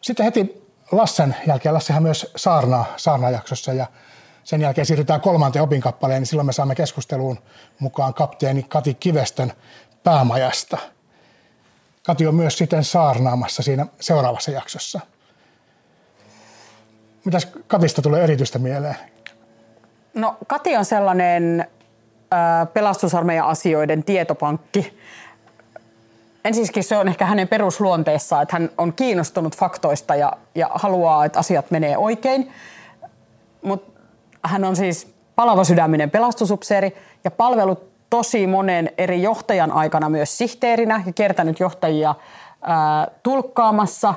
[0.00, 3.86] Sitten heti Lassen jälkeen, Lassehan myös saarnaa saarnajaksossa ja
[4.44, 7.38] sen jälkeen siirrytään kolmanteen opinkappaleen, niin silloin me saamme keskusteluun
[7.78, 9.52] mukaan kapteeni Kati Kivestön
[10.04, 10.78] päämajasta.
[12.06, 15.00] Kati on myös sitten saarnaamassa siinä seuraavassa jaksossa.
[17.24, 18.96] Mitäs Katista tulee erityistä mieleen?
[20.14, 21.60] No Kati on sellainen
[22.32, 24.98] äh, pelastusarmeijan asioiden tietopankki.
[26.44, 31.38] Ensinnäkin se on ehkä hänen perusluonteessaan, että hän on kiinnostunut faktoista ja, ja haluaa, että
[31.38, 32.52] asiat menee oikein.
[33.62, 33.89] Mutta
[34.44, 41.02] hän on siis palava sydäminen pelastusupseeri ja palvellut tosi monen eri johtajan aikana myös sihteerinä
[41.06, 42.14] ja kiertänyt johtajia
[42.62, 44.14] ää, tulkkaamassa.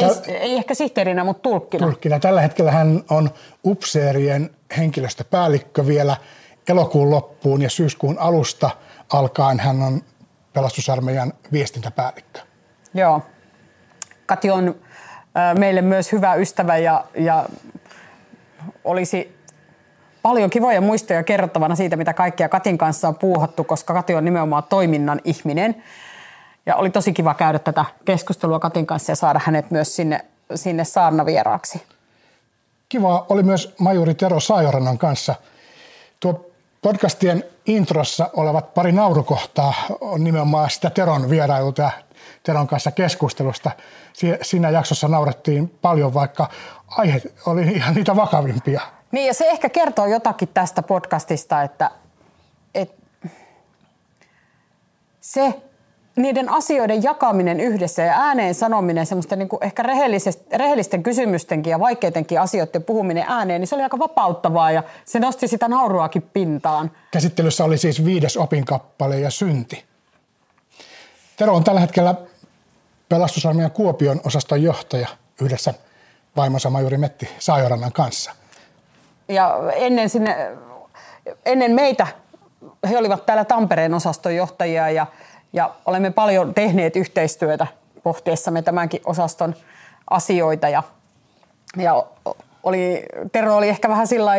[0.00, 0.10] Täl...
[0.26, 1.86] Ei, ei ehkä sihteerinä, mutta tulkkina.
[1.86, 2.20] Tulkkina.
[2.20, 3.30] Tällä hetkellä hän on
[3.64, 6.16] upseerien henkilöstöpäällikkö vielä
[6.68, 8.70] elokuun loppuun ja syyskuun alusta
[9.12, 10.02] alkaen hän on
[10.52, 12.40] pelastusarmeijan viestintäpäällikkö.
[12.94, 13.22] Joo.
[14.26, 14.74] Kati on
[15.58, 17.44] meille myös hyvä ystävä ja, ja
[18.84, 19.43] olisi
[20.24, 24.62] paljon kivoja muistoja kerrottavana siitä, mitä kaikkea Katin kanssa on puuhattu, koska Kati on nimenomaan
[24.62, 25.82] toiminnan ihminen.
[26.66, 30.84] Ja oli tosi kiva käydä tätä keskustelua Katin kanssa ja saada hänet myös sinne, sinne
[30.84, 31.82] saarnavieraaksi.
[32.88, 35.34] Kiva oli myös majuri Tero Saajorannan kanssa.
[36.20, 36.50] Tuo
[36.82, 41.90] podcastien introssa olevat pari naurukohtaa on nimenomaan sitä Teron vierailulta ja
[42.42, 43.70] Teron kanssa keskustelusta.
[44.42, 46.48] Siinä jaksossa naurettiin paljon, vaikka
[46.88, 48.80] aihe oli ihan niitä vakavimpia.
[49.14, 51.90] Niin ja se ehkä kertoo jotakin tästä podcastista, että,
[52.74, 53.02] että
[55.20, 55.54] se
[56.16, 59.82] niiden asioiden jakaminen yhdessä ja ääneen sanominen, semmoista niin ehkä
[60.52, 65.48] rehellisten kysymystenkin ja vaikeitenkin asioiden puhuminen ääneen, niin se oli aika vapauttavaa ja se nosti
[65.48, 66.90] sitä nauruakin pintaan.
[67.10, 69.84] Käsittelyssä oli siis viides opinkappale ja synti.
[71.36, 72.14] Tero on tällä hetkellä
[73.08, 75.08] pelastusarmeijan Kuopion osaston johtaja
[75.40, 75.74] yhdessä
[76.36, 78.32] vaimonsa majuri Metti Saajorannan kanssa–
[79.28, 80.50] ja ennen, sinne,
[81.44, 82.06] ennen meitä
[82.88, 85.06] he olivat täällä Tampereen osaston johtajia ja,
[85.52, 87.66] ja olemme paljon tehneet yhteistyötä
[88.02, 89.54] pohtiessamme tämänkin osaston
[90.10, 90.68] asioita.
[90.68, 90.82] Ja,
[91.76, 92.04] ja
[92.62, 94.32] oli, Tero oli ehkä vähän sillä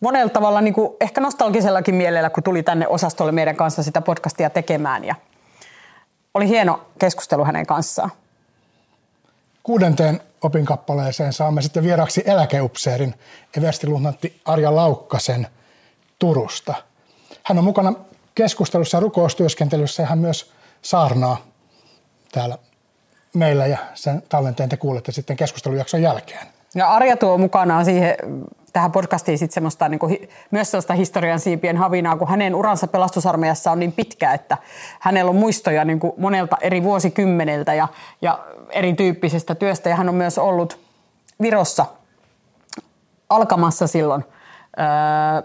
[0.00, 4.50] monella tavalla niin kuin ehkä nostalgisellakin mielellä, kun tuli tänne osastolle meidän kanssa sitä podcastia
[4.50, 5.04] tekemään.
[5.04, 5.14] Ja
[6.34, 8.10] oli hieno keskustelu hänen kanssaan.
[9.66, 13.14] Kuudenteen opinkappaleeseen saamme sitten vieraksi eläkeupseerin
[13.56, 15.46] everstiluhtantti Arja Laukkasen
[16.18, 16.74] Turusta.
[17.42, 17.92] Hän on mukana
[18.34, 20.52] keskustelussa ja rukoustyöskentelyssä ja hän myös
[20.82, 21.36] saarnaa
[22.32, 22.58] täällä
[23.34, 26.46] meillä ja sen tallenteen te kuulette sitten keskustelujakson jälkeen.
[26.74, 28.16] Ja Arja tuo mukanaan siihen
[28.76, 33.70] tähän podcastiin sit semmoista, niin kuin, myös sellaista historian siipien havinaa, kun hänen uransa pelastusarmeijassa
[33.70, 34.56] on niin pitkä, että
[35.00, 37.88] hänellä on muistoja niin kuin monelta eri vuosikymmeneltä ja,
[38.22, 38.38] ja
[38.70, 39.88] erityyppisestä työstä.
[39.88, 40.78] Ja hän on myös ollut
[41.42, 41.86] Virossa
[43.28, 44.24] alkamassa silloin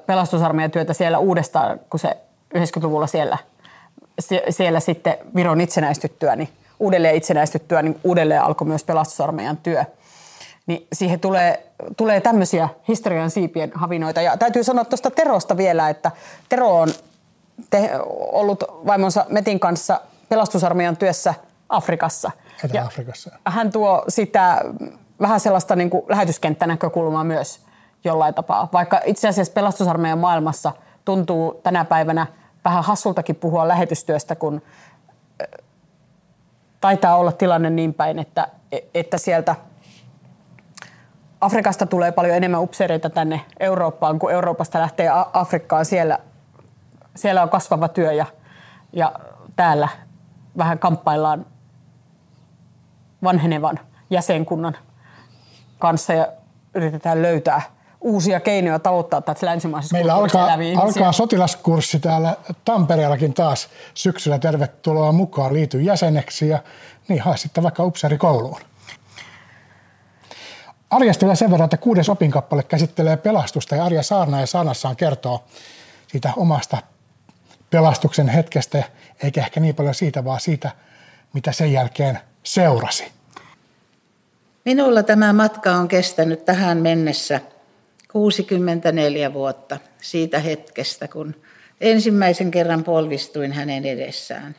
[0.05, 2.17] pelastusarmeijan työtä siellä uudestaan, kun se
[2.57, 3.37] 90-luvulla siellä,
[4.49, 9.85] siellä sitten Viron itsenäistyttyä, niin uudelleen itsenäistyttyä, niin uudelleen alkoi myös pelastusarmeijan työ.
[10.67, 14.21] Niin siihen tulee, tulee tämmöisiä historian siipien havinoita.
[14.21, 16.11] Ja täytyy sanoa tuosta Terosta vielä, että
[16.49, 16.89] Tero on
[17.69, 17.91] te,
[18.31, 21.33] ollut vaimonsa Metin kanssa pelastusarmeijan työssä
[21.69, 22.31] Afrikassa.
[22.63, 23.31] Etelä-Afrikassa.
[23.45, 24.61] Ja hän tuo sitä
[25.21, 27.59] vähän sellaista niin kuin lähetyskenttänäkökulmaa myös
[28.03, 28.69] jollain tapaa.
[28.73, 30.71] Vaikka itse asiassa pelastusarmeijan maailmassa
[31.05, 32.27] tuntuu tänä päivänä
[32.65, 34.61] vähän hassultakin puhua lähetystyöstä, kun
[36.81, 38.47] taitaa olla tilanne niin päin, että,
[38.93, 39.55] että sieltä
[41.41, 45.85] Afrikasta tulee paljon enemmän upseereita tänne Eurooppaan, kun Euroopasta lähtee Afrikkaan.
[45.85, 46.19] Siellä,
[47.15, 48.25] siellä on kasvava työ ja,
[48.93, 49.13] ja
[49.55, 49.87] täällä
[50.57, 51.45] vähän kamppaillaan
[53.23, 54.77] vanhenevan jäsenkunnan
[55.79, 56.27] kanssa ja
[56.75, 57.61] yritetään löytää
[58.01, 64.39] uusia keinoja tavoittaa tässä länsimaisessa Meillä alkaa, alkaa sotilaskurssi täällä Tampereellakin taas syksyllä.
[64.39, 66.59] Tervetuloa mukaan, liity jäseneksi ja
[67.07, 68.61] niin hae sitten vaikka upseerikouluun.
[70.91, 75.43] Arjasta vielä sen verran, että kuudes opinkappale käsittelee pelastusta ja Arja Saarna ja Saanassaan kertoo
[76.07, 76.77] siitä omasta
[77.69, 78.83] pelastuksen hetkestä,
[79.23, 80.71] eikä ehkä niin paljon siitä, vaan siitä,
[81.33, 83.11] mitä sen jälkeen seurasi.
[84.65, 87.41] Minulla tämä matka on kestänyt tähän mennessä
[88.11, 91.35] 64 vuotta siitä hetkestä, kun
[91.81, 94.55] ensimmäisen kerran polvistuin hänen edessään.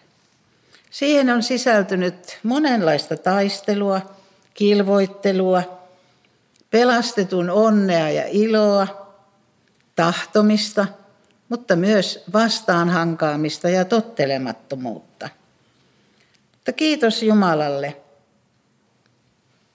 [0.91, 4.01] Siihen on sisältynyt monenlaista taistelua,
[4.55, 5.82] kilvoittelua,
[6.73, 8.87] pelastetun onnea ja iloa,
[9.97, 10.87] tahtomista,
[11.49, 15.29] mutta myös vastaanhankaamista ja tottelemattomuutta.
[16.53, 17.97] Mutta kiitos Jumalalle.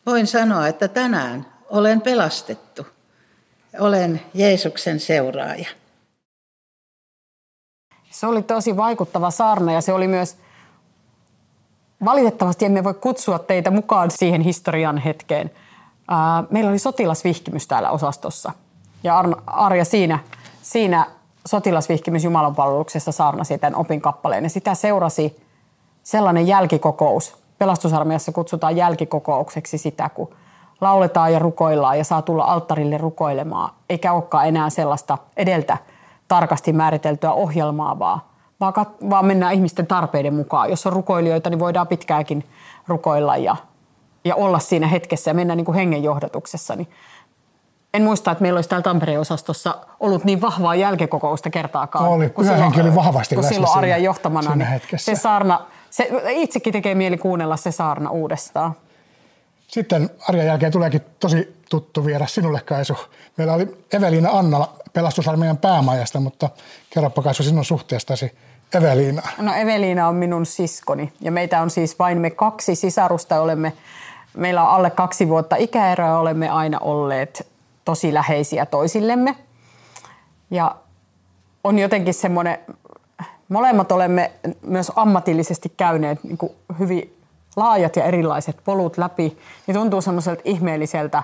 [0.05, 2.87] Voin sanoa, että tänään olen pelastettu.
[3.79, 5.69] Olen Jeesuksen seuraaja.
[8.09, 10.37] Se oli tosi vaikuttava saarna ja se oli myös,
[12.05, 15.51] valitettavasti emme voi kutsua teitä mukaan siihen historian hetkeen.
[16.49, 18.51] Meillä oli sotilasvihkimys täällä osastossa
[19.03, 20.19] ja Arja siinä,
[20.61, 21.05] siinä
[21.45, 25.43] sotilasvihkimys Jumalan palveluksessa saarnasi tämän opin kappaleen ja sitä seurasi
[26.03, 27.37] sellainen jälkikokous.
[27.57, 30.29] Pelastusarmeijassa kutsutaan jälkikokoukseksi sitä, kun
[30.81, 35.77] lauletaan ja rukoillaan ja saa tulla alttarille rukoilemaan, eikä olekaan enää sellaista edeltä
[36.27, 38.21] tarkasti määriteltyä ohjelmaa, vaan,
[39.09, 40.69] vaan mennään ihmisten tarpeiden mukaan.
[40.69, 42.43] Jos on rukoilijoita, niin voidaan pitkääkin
[42.87, 43.55] rukoilla ja,
[44.27, 46.75] ja olla siinä hetkessä ja mennä niin kuin hengenjohdatuksessa.
[46.75, 46.87] Niin
[47.93, 52.05] en muista, että meillä olisi täällä Tampereen osastossa ollut niin vahvaa jälkikokousta kertaakaan.
[52.05, 55.15] No oli, pyhä henki oli vahvasti kun silloin Arjan johtamana, niin hetkessä.
[55.15, 58.75] se saarna, se, itsekin tekee mieli kuunnella se saarna uudestaan.
[59.67, 62.97] Sitten Arjan jälkeen tuleekin tosi tuttu viedä sinulle Kaisu.
[63.37, 66.49] Meillä oli Eveliina Annala pelastusarmeijan päämajasta, mutta
[66.89, 68.31] kerropa Kaisu sinun suhteestasi
[68.73, 69.21] Eveliina.
[69.37, 73.41] No Eveliina on minun siskoni ja meitä on siis vain me kaksi sisarusta.
[73.41, 73.73] Olemme,
[74.37, 77.47] meillä on alle kaksi vuotta ikäeroa olemme aina olleet
[77.85, 79.35] tosi läheisiä toisillemme.
[80.51, 80.75] Ja
[81.63, 82.57] on jotenkin semmoinen,
[83.49, 87.17] molemmat olemme myös ammatillisesti käyneet niin kuin hyvin
[87.55, 91.23] laajat ja erilaiset polut läpi, niin tuntuu semmoiselta ihmeelliseltä,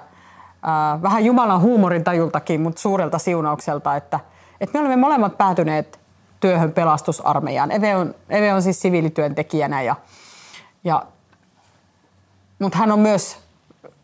[1.01, 4.19] vähän Jumalan huumorin tajultakin, mutta suurelta siunaukselta, että,
[4.61, 5.99] että me olemme molemmat päätyneet
[6.39, 7.71] työhön pelastusarmeijaan.
[7.71, 9.95] Eve on, Eve on siis siviilityöntekijänä, ja,
[10.83, 11.03] ja,
[12.59, 13.37] mutta hän on myös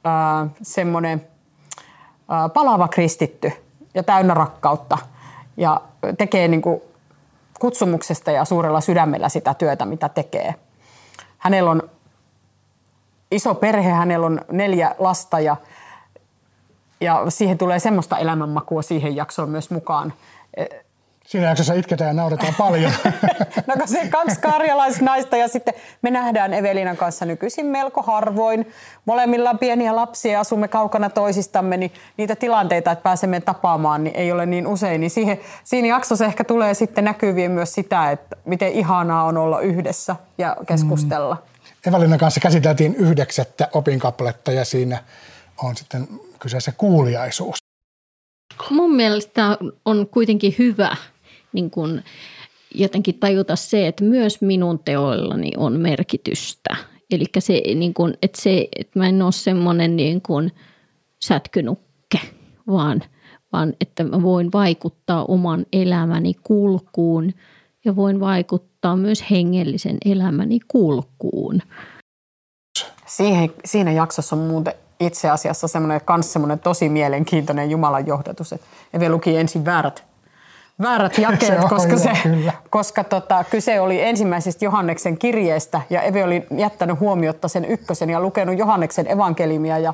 [0.04, 1.28] ää, semmoinen
[2.30, 3.52] ää, palava kristitty
[3.94, 4.98] ja täynnä rakkautta
[5.58, 5.82] ja
[6.18, 6.82] tekee niin kuin
[7.60, 10.56] kutsumuksesta ja suurella sydämellä sitä työtä, mitä tekee.
[11.38, 11.90] Hänellä on
[13.32, 15.56] iso perhe, hänellä on neljä lasta ja,
[17.02, 20.14] ja siihen tulee semmoista elämänmakua siihen jaksoon myös mukaan.
[21.30, 22.92] Siinä jaksossa itketään ja nauretaan paljon.
[23.68, 28.72] no kun se kaksi karjalaisnaista ja sitten me nähdään Evelinan kanssa nykyisin melko harvoin.
[29.06, 34.16] Molemmilla on pieniä lapsia ja asumme kaukana toisistamme, niin niitä tilanteita, että pääsemme tapaamaan, niin
[34.16, 35.02] ei ole niin usein.
[35.02, 39.60] Niin siihen, siinä jaksossa ehkä tulee sitten näkyviin myös sitä, että miten ihanaa on olla
[39.60, 41.36] yhdessä ja keskustella.
[41.36, 41.90] Mm.
[41.90, 45.04] Evalinan kanssa käsiteltiin yhdeksättä opinkappaletta ja siinä
[45.64, 46.08] on sitten
[46.40, 47.58] kyseessä kuuliaisuus.
[48.70, 50.96] Mun mielestä on kuitenkin hyvä
[51.54, 52.02] niin kun
[52.76, 56.76] jotenkin tajuta se, että myös minun teoillani on merkitystä.
[57.12, 60.52] Eli se, niin kun, että, se, että mä en ole semmoinen niin kun
[61.22, 62.20] sätkynukke,
[62.68, 63.04] vaan,
[63.54, 67.34] vaan että mä voin vaikuttaa oman elämäni kulkuun–
[67.86, 71.62] ja voin vaikuttaa myös hengellisen elämäni kulkuun.
[73.06, 78.54] Siihen, siinä jaksossa on muuten itse asiassa semmoinen, semmoinen tosi mielenkiintoinen Jumalan johdatus.
[78.54, 80.04] Että Eve luki ensin väärät,
[80.82, 82.54] väärät jakeet, Se koska, se, kyllä.
[82.70, 88.20] koska tota, kyse oli ensimmäisestä Johanneksen kirjeestä ja Eve oli jättänyt huomiotta sen ykkösen ja
[88.22, 89.94] lukenut Johanneksen evankelimia ja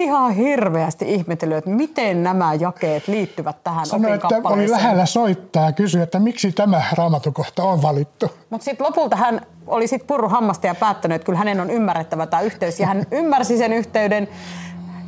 [0.00, 5.72] ihan hirveästi ihmetellyt, että miten nämä jakeet liittyvät tähän Sanoi, että oli lähellä soittaa ja
[5.72, 8.30] kysyi, että miksi tämä raamatukohta on valittu.
[8.50, 12.26] Mutta sitten lopulta hän oli sit purru hammasta ja päättänyt, että kyllä hänen on ymmärrettävä
[12.26, 12.80] tämä yhteys.
[12.80, 14.28] Ja hän ymmärsi sen yhteyden.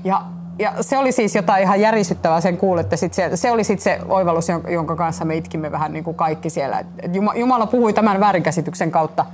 [0.05, 0.23] Ja,
[0.59, 2.97] ja se oli siis jotain ihan järisyttävää sen kuulette.
[2.97, 6.17] Sit se, se oli sitten se oivallus, jon- jonka kanssa me itkimme vähän niin kuin
[6.17, 6.79] kaikki siellä.
[6.79, 9.27] Et et Juma- Jumala puhui tämän väärinkäsityksen kautta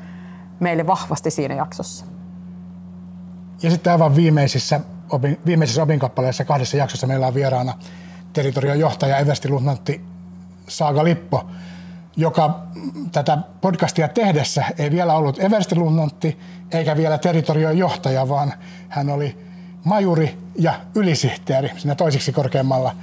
[0.60, 2.04] meille vahvasti siinä jaksossa.
[3.62, 5.38] Ja sitten aivan viimeisissä, opin,
[5.82, 7.74] opinkappaleissa kahdessa jaksossa meillä on vieraana
[8.32, 10.04] territorion johtaja Eversti Luutnantti
[10.68, 11.46] Saaga Lippo,
[12.16, 12.60] joka
[13.12, 16.38] tätä podcastia tehdessä ei vielä ollut Eversti Luutnantti
[16.72, 18.52] eikä vielä territorion johtaja, vaan
[18.88, 19.43] hän oli
[19.84, 22.94] majuri ja ylisihteeri siinä toisiksi korkeammalla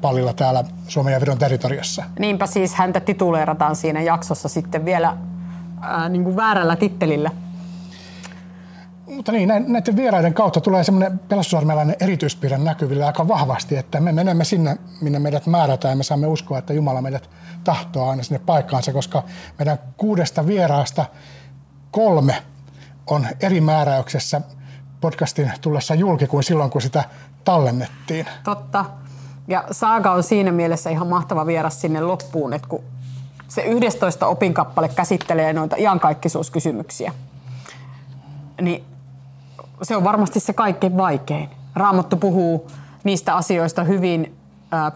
[0.00, 2.04] pallilla täällä Suomen ja Viron territoriossa.
[2.18, 5.16] Niinpä siis häntä tituleerataan siinä jaksossa sitten vielä
[5.80, 7.30] ää, niin kuin väärällä tittelillä.
[9.06, 14.12] Mutta niin, nä- näiden vieraiden kautta tulee semmoinen pelastusarmeilainen erityispiirre näkyville aika vahvasti, että me
[14.12, 17.30] menemme sinne, minne meidät määrätään ja me saamme uskoa, että Jumala meidät
[17.64, 19.22] tahtoo aina sinne paikkaansa, koska
[19.58, 21.04] meidän kuudesta vieraasta
[21.90, 22.42] kolme
[23.06, 24.40] on eri määräyksessä
[25.02, 27.04] podcastin tullessa julki kuin silloin, kun sitä
[27.44, 28.26] tallennettiin.
[28.44, 28.84] Totta.
[29.48, 32.84] Ja Saaga on siinä mielessä ihan mahtava vieras sinne loppuun, että kun
[33.48, 37.12] se 11 opinkappale käsittelee noita iankaikkisuuskysymyksiä,
[38.60, 38.84] niin
[39.82, 41.50] se on varmasti se kaikkein vaikein.
[41.74, 42.70] Raamattu puhuu
[43.04, 44.36] niistä asioista hyvin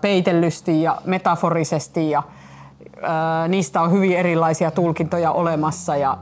[0.00, 2.22] peitellysti ja metaforisesti ja
[3.48, 6.18] niistä on hyvin erilaisia tulkintoja olemassa ja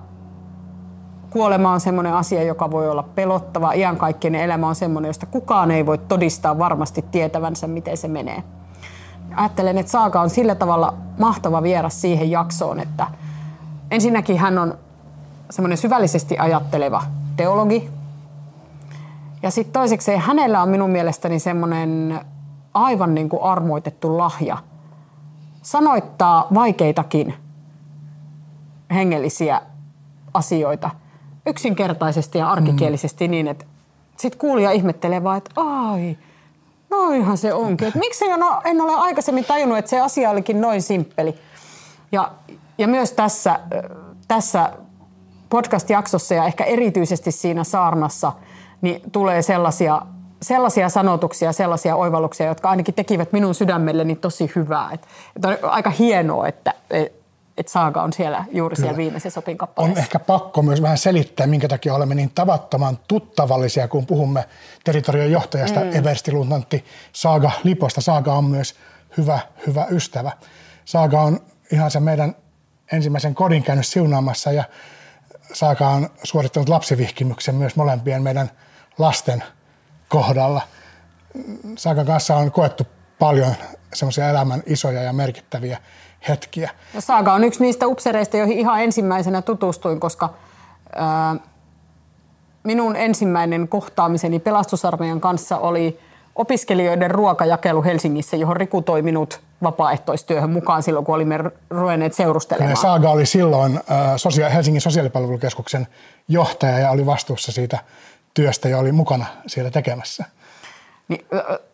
[1.35, 3.73] kuolema on semmoinen asia, joka voi olla pelottava.
[3.73, 8.43] Iankaikkinen elämä on semmoinen, josta kukaan ei voi todistaa varmasti tietävänsä, miten se menee.
[9.37, 13.07] Ajattelen, että Saaka on sillä tavalla mahtava vieras siihen jaksoon, että
[13.91, 14.75] ensinnäkin hän on
[15.51, 17.03] semmoinen syvällisesti ajatteleva
[17.37, 17.91] teologi.
[19.43, 22.21] Ja sitten toiseksi hänellä on minun mielestäni semmoinen
[22.75, 24.59] aivan niin kuin armoitettu lahja
[25.63, 27.35] sanoittaa vaikeitakin
[28.95, 29.61] hengellisiä
[30.35, 30.91] asioita
[31.47, 33.31] yksinkertaisesti ja arkikielisesti mm.
[33.31, 33.65] niin, että
[34.17, 36.17] sitten kuulija ihmettelee vaan, että ai,
[36.91, 37.89] noinhan se onkin.
[37.89, 41.35] Että miksi en ole, en ole aikaisemmin tajunnut, että se asia olikin noin simppeli.
[42.13, 42.33] Ja,
[42.79, 43.61] ja myös tässä,
[44.29, 44.73] tässä
[45.51, 48.33] podcast-jaksossa ja ehkä erityisesti siinä saarnassa
[48.83, 50.03] niin tulee sellaisia,
[50.43, 54.91] sellaisia sanotuksia, sellaisia oivalluksia, jotka ainakin tekivät minun sydämelleni tosi hyvää.
[54.93, 56.75] Että, että on aika hienoa, että,
[57.57, 60.01] että Saaga on siellä juuri siellä viimeisessä On opinkappaleessa.
[60.01, 64.45] ehkä pakko myös vähän selittää, minkä takia olemme niin tavattoman tuttavallisia, kun puhumme
[64.85, 65.97] territorion johtajasta mm.
[65.97, 68.01] Eversti Luutnantti Saaga Liposta.
[68.01, 68.75] Saaga on myös
[69.17, 70.33] hyvä, hyvä ystävä.
[70.85, 71.41] Saaga on
[71.73, 72.35] ihan se meidän
[72.93, 74.65] ensimmäisen kodin käynyt siunaamassa ja
[75.53, 78.51] Saaga on suorittanut lapsivihkimyksen myös molempien meidän
[78.99, 79.45] lasten
[80.09, 80.63] kohdalla.
[81.77, 82.87] Saagan kanssa on koettu
[83.19, 83.55] paljon
[83.95, 85.79] semmoisia elämän isoja ja merkittäviä
[86.29, 86.71] hetkiä.
[86.95, 90.35] No Saaga on yksi niistä upsereista, joihin ihan ensimmäisenä tutustuin, koska
[90.95, 91.37] ää,
[92.63, 95.99] minun ensimmäinen kohtaamiseni pelastusarmeijan kanssa oli
[96.35, 101.39] opiskelijoiden ruokajakelu Helsingissä, johon Riku toi minut vapaaehtoistyöhön mukaan silloin, kun olimme
[101.71, 102.71] ruvenneet seurustelemaan.
[102.71, 105.87] Ja Saaga oli silloin ää, sosia- Helsingin sosiaalipalvelukeskuksen
[106.29, 107.79] johtaja ja oli vastuussa siitä
[108.35, 110.25] työstä ja oli mukana siellä tekemässä.
[111.09, 111.27] Niin,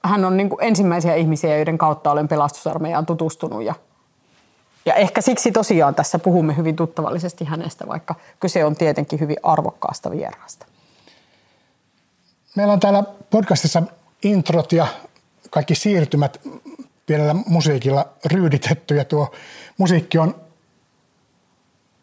[0.05, 3.63] hän on niin ensimmäisiä ihmisiä, joiden kautta olen pelastusarmeijaan tutustunut.
[3.63, 3.75] Ja,
[4.87, 10.11] ja ehkä siksi tosiaan tässä puhumme hyvin tuttavallisesti hänestä, vaikka kyse on tietenkin hyvin arvokkaasta
[10.11, 10.67] vieraasta.
[12.57, 13.83] Meillä on täällä podcastissa
[14.23, 14.87] introt ja
[15.51, 16.41] kaikki siirtymät
[17.07, 19.33] pienellä musiikilla ryyditetty ja tuo
[19.79, 20.35] musiikki on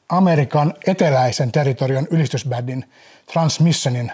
[0.09, 2.85] Amerikan eteläisen territorion ylistysbändin
[3.33, 4.11] Transmissionin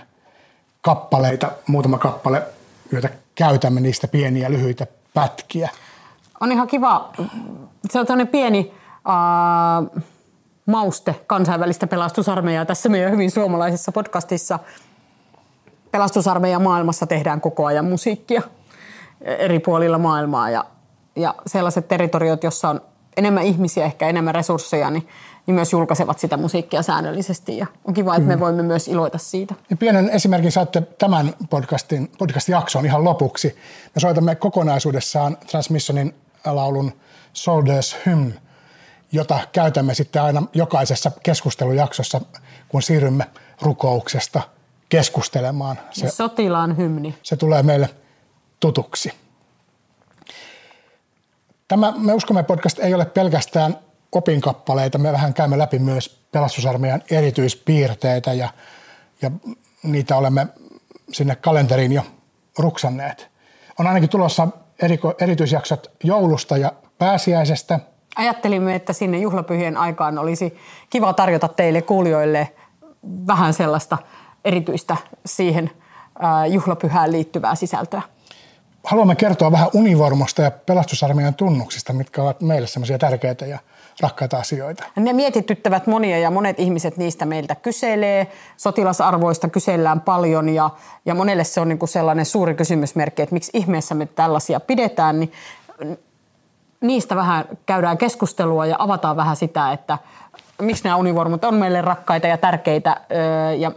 [0.81, 2.43] kappaleita, muutama kappale,
[2.91, 5.69] joita käytämme niistä pieniä lyhyitä pätkiä.
[6.39, 7.13] On ihan kiva.
[7.89, 10.03] Se on tämmöinen pieni äh,
[10.65, 14.59] mauste kansainvälistä pelastusarmeijaa tässä meidän hyvin suomalaisessa podcastissa.
[15.91, 18.41] Pelastusarmeijan maailmassa tehdään koko ajan musiikkia
[19.21, 20.65] eri puolilla maailmaa ja,
[21.15, 22.81] ja sellaiset territoriot, jossa on
[23.17, 25.07] enemmän ihmisiä, ehkä enemmän resursseja, niin,
[25.45, 29.55] niin myös julkaisevat sitä musiikkia säännöllisesti ja on kiva, että me voimme myös iloita siitä.
[29.69, 33.47] Ja pienen esimerkin saatte tämän podcastin, podcast-jakson ihan lopuksi.
[33.95, 36.15] Me soitamme kokonaisuudessaan Transmissionin
[36.45, 36.91] laulun
[37.33, 38.33] Soldiers Hymn,
[39.11, 42.21] jota käytämme sitten aina jokaisessa keskustelujaksossa,
[42.69, 43.25] kun siirrymme
[43.61, 44.41] rukouksesta
[44.89, 45.79] keskustelemaan.
[45.91, 47.15] Se, sotilaan hymni.
[47.23, 47.89] Se tulee meille
[48.59, 49.13] tutuksi.
[51.67, 53.77] Tämä Me uskomme podcast ei ole pelkästään
[54.11, 54.97] opinkappaleita.
[54.97, 58.49] Me vähän käymme läpi myös pelastusarmeijan erityispiirteitä ja,
[59.21, 59.31] ja
[59.83, 60.47] niitä olemme
[61.11, 62.03] sinne kalenteriin jo
[62.57, 63.27] ruksanneet.
[63.79, 64.47] On ainakin tulossa
[64.81, 67.79] eriko, erityisjaksot joulusta ja pääsiäisestä.
[68.15, 70.57] Ajattelimme, että sinne juhlapyhien aikaan olisi
[70.89, 72.53] kiva tarjota teille kuulijoille
[73.27, 73.97] vähän sellaista
[74.45, 75.71] erityistä siihen
[76.49, 78.01] juhlapyhään liittyvää sisältöä.
[78.83, 83.59] Haluamme kertoa vähän univormusta ja pelastusarmeijan tunnuksista, mitkä ovat meille semmoisia tärkeitä ja
[84.01, 84.83] rakkaita asioita.
[84.95, 88.27] Ne mietityttävät monia ja monet ihmiset niistä meiltä kyselee.
[88.57, 90.69] Sotilasarvoista kysellään paljon ja,
[91.05, 95.19] ja monelle se on niin kuin sellainen suuri kysymysmerkki, että miksi ihmeessä me tällaisia pidetään.
[95.19, 95.31] Niin
[96.83, 99.97] niistä vähän käydään keskustelua ja avataan vähän sitä, että
[100.61, 103.01] miksi nämä univormut on meille rakkaita ja tärkeitä
[103.57, 103.71] ja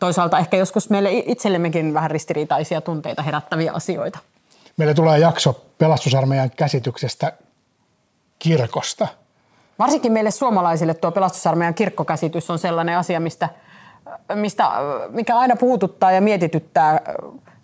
[0.00, 4.18] toisaalta ehkä joskus meille itsellemmekin vähän ristiriitaisia tunteita herättäviä asioita.
[4.76, 7.32] Meille tulee jakso pelastusarmeijan käsityksestä
[8.38, 9.08] kirkosta–
[9.78, 13.48] Varsinkin meille suomalaisille tuo pelastusarmeijan kirkkokäsitys on sellainen asia, mistä,
[14.34, 14.70] mistä,
[15.08, 17.00] mikä aina puhututtaa ja mietityttää,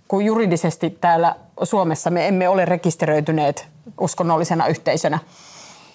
[0.08, 3.68] kun juridisesti täällä Suomessa me emme ole rekisteröityneet
[4.00, 5.18] uskonnollisena yhteisönä.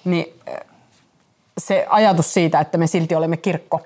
[0.05, 0.39] Niin
[1.57, 3.81] se ajatus siitä, että me silti olemme kirkko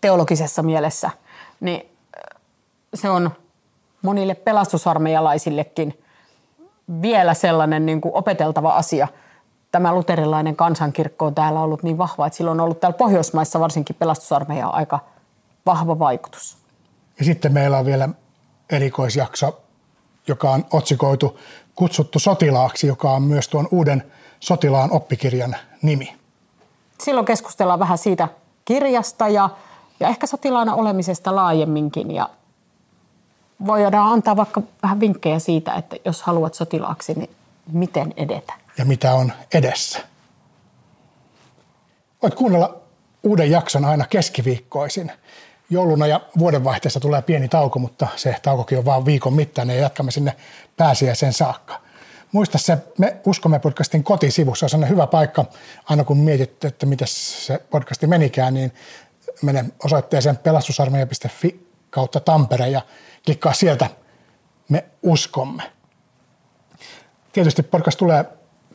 [0.00, 1.10] teologisessa mielessä,
[1.60, 1.86] niin
[2.94, 3.30] se on
[4.02, 5.98] monille pelastusarmeijalaisillekin
[7.02, 9.08] vielä sellainen niin kuin opeteltava asia–
[9.74, 13.96] tämä luterilainen kansankirkko on täällä ollut niin vahva, että sillä on ollut täällä Pohjoismaissa varsinkin
[13.96, 15.00] pelastusarmeija aika
[15.66, 16.58] vahva vaikutus.
[17.18, 18.08] Ja sitten meillä on vielä
[18.70, 19.60] erikoisjakso,
[20.28, 21.38] joka on otsikoitu
[21.74, 24.02] Kutsuttu sotilaaksi, joka on myös tuon uuden
[24.40, 26.16] sotilaan oppikirjan nimi.
[27.02, 28.28] Silloin keskustellaan vähän siitä
[28.64, 29.50] kirjasta ja,
[30.00, 32.30] ja ehkä sotilaana olemisesta laajemminkin ja
[33.66, 37.30] voidaan antaa vaikka vähän vinkkejä siitä, että jos haluat sotilaaksi, niin
[37.72, 39.98] miten edetä ja mitä on edessä.
[42.22, 42.76] Voit kuunnella
[43.22, 45.12] uuden jakson aina keskiviikkoisin.
[45.74, 50.10] Jouluna ja vuodenvaihteessa tulee pieni tauko, mutta se taukokin on vain viikon mittainen ja jatkamme
[50.10, 50.36] sinne
[50.76, 51.80] pääsiäisen saakka.
[52.32, 55.44] Muista se Me Uskomme podcastin kotisivussa, se on hyvä paikka,
[55.84, 58.72] aina kun mietit, että miten se podcasti menikään, niin
[59.42, 62.80] mene osoitteeseen pelastusarmeija.fi kautta Tampere ja
[63.24, 63.90] klikkaa sieltä
[64.68, 65.62] Me uskomme.
[67.32, 68.24] Tietysti podcast tulee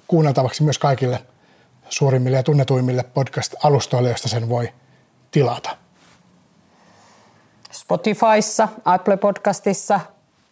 [0.07, 1.23] kuunneltavaksi myös kaikille
[1.89, 4.73] suurimmille ja tunnetuimmille podcast-alustoille, joista sen voi
[5.31, 5.77] tilata.
[7.89, 9.99] Spotifyssa, Apple Podcastissa,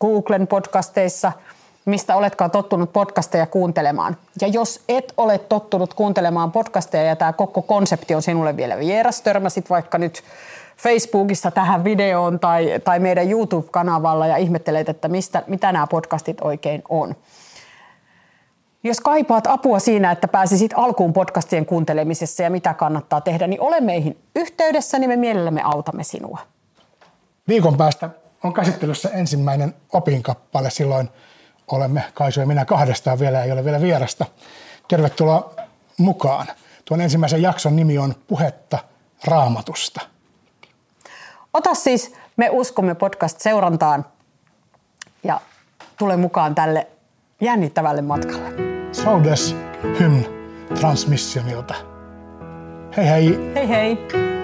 [0.01, 1.31] Googlen podcasteissa,
[1.85, 4.17] mistä oletkaan tottunut podcasteja kuuntelemaan.
[4.41, 9.21] Ja jos et ole tottunut kuuntelemaan podcasteja ja tämä koko konsepti on sinulle vielä vieras,
[9.21, 10.23] törmäsit vaikka nyt
[10.77, 16.81] Facebookissa tähän videoon tai, tai meidän YouTube-kanavalla ja ihmettelet, että mistä, mitä nämä podcastit oikein
[16.89, 17.15] on–
[18.83, 23.81] jos kaipaat apua siinä, että pääsisit alkuun podcastien kuuntelemisessa ja mitä kannattaa tehdä, niin ole
[23.81, 26.39] meihin yhteydessä, niin me mielellämme autamme sinua.
[27.47, 28.09] Viikon päästä
[28.43, 30.69] on käsittelyssä ensimmäinen opinkappale.
[30.69, 31.09] Silloin
[31.71, 34.25] olemme Kaisu ja minä kahdestaan vielä, ei ole vielä vierasta.
[34.87, 35.53] Tervetuloa
[35.97, 36.47] mukaan.
[36.85, 38.79] Tuon ensimmäisen jakson nimi on Puhetta
[39.25, 40.01] raamatusta.
[41.53, 44.05] Ota siis Me uskomme podcast-seurantaan
[45.23, 45.41] ja
[45.97, 46.87] tule mukaan tälle
[47.41, 48.49] jännittävälle matkalle.
[48.91, 49.55] Saudes
[49.99, 50.23] Hymn
[50.79, 51.73] Transmissionilta.
[52.97, 53.51] Hei hei!
[53.55, 54.36] Hei hei!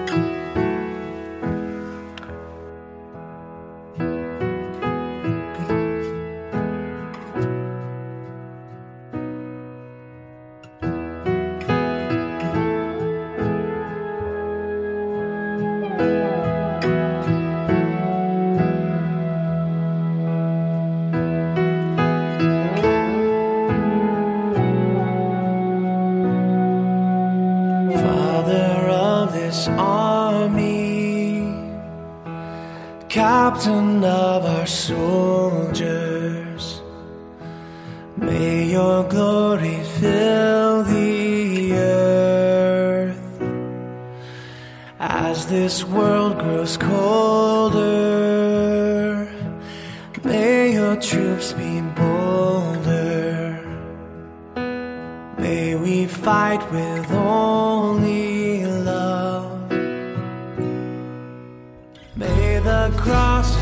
[56.24, 59.70] fight with only love.
[62.16, 63.53] May the cross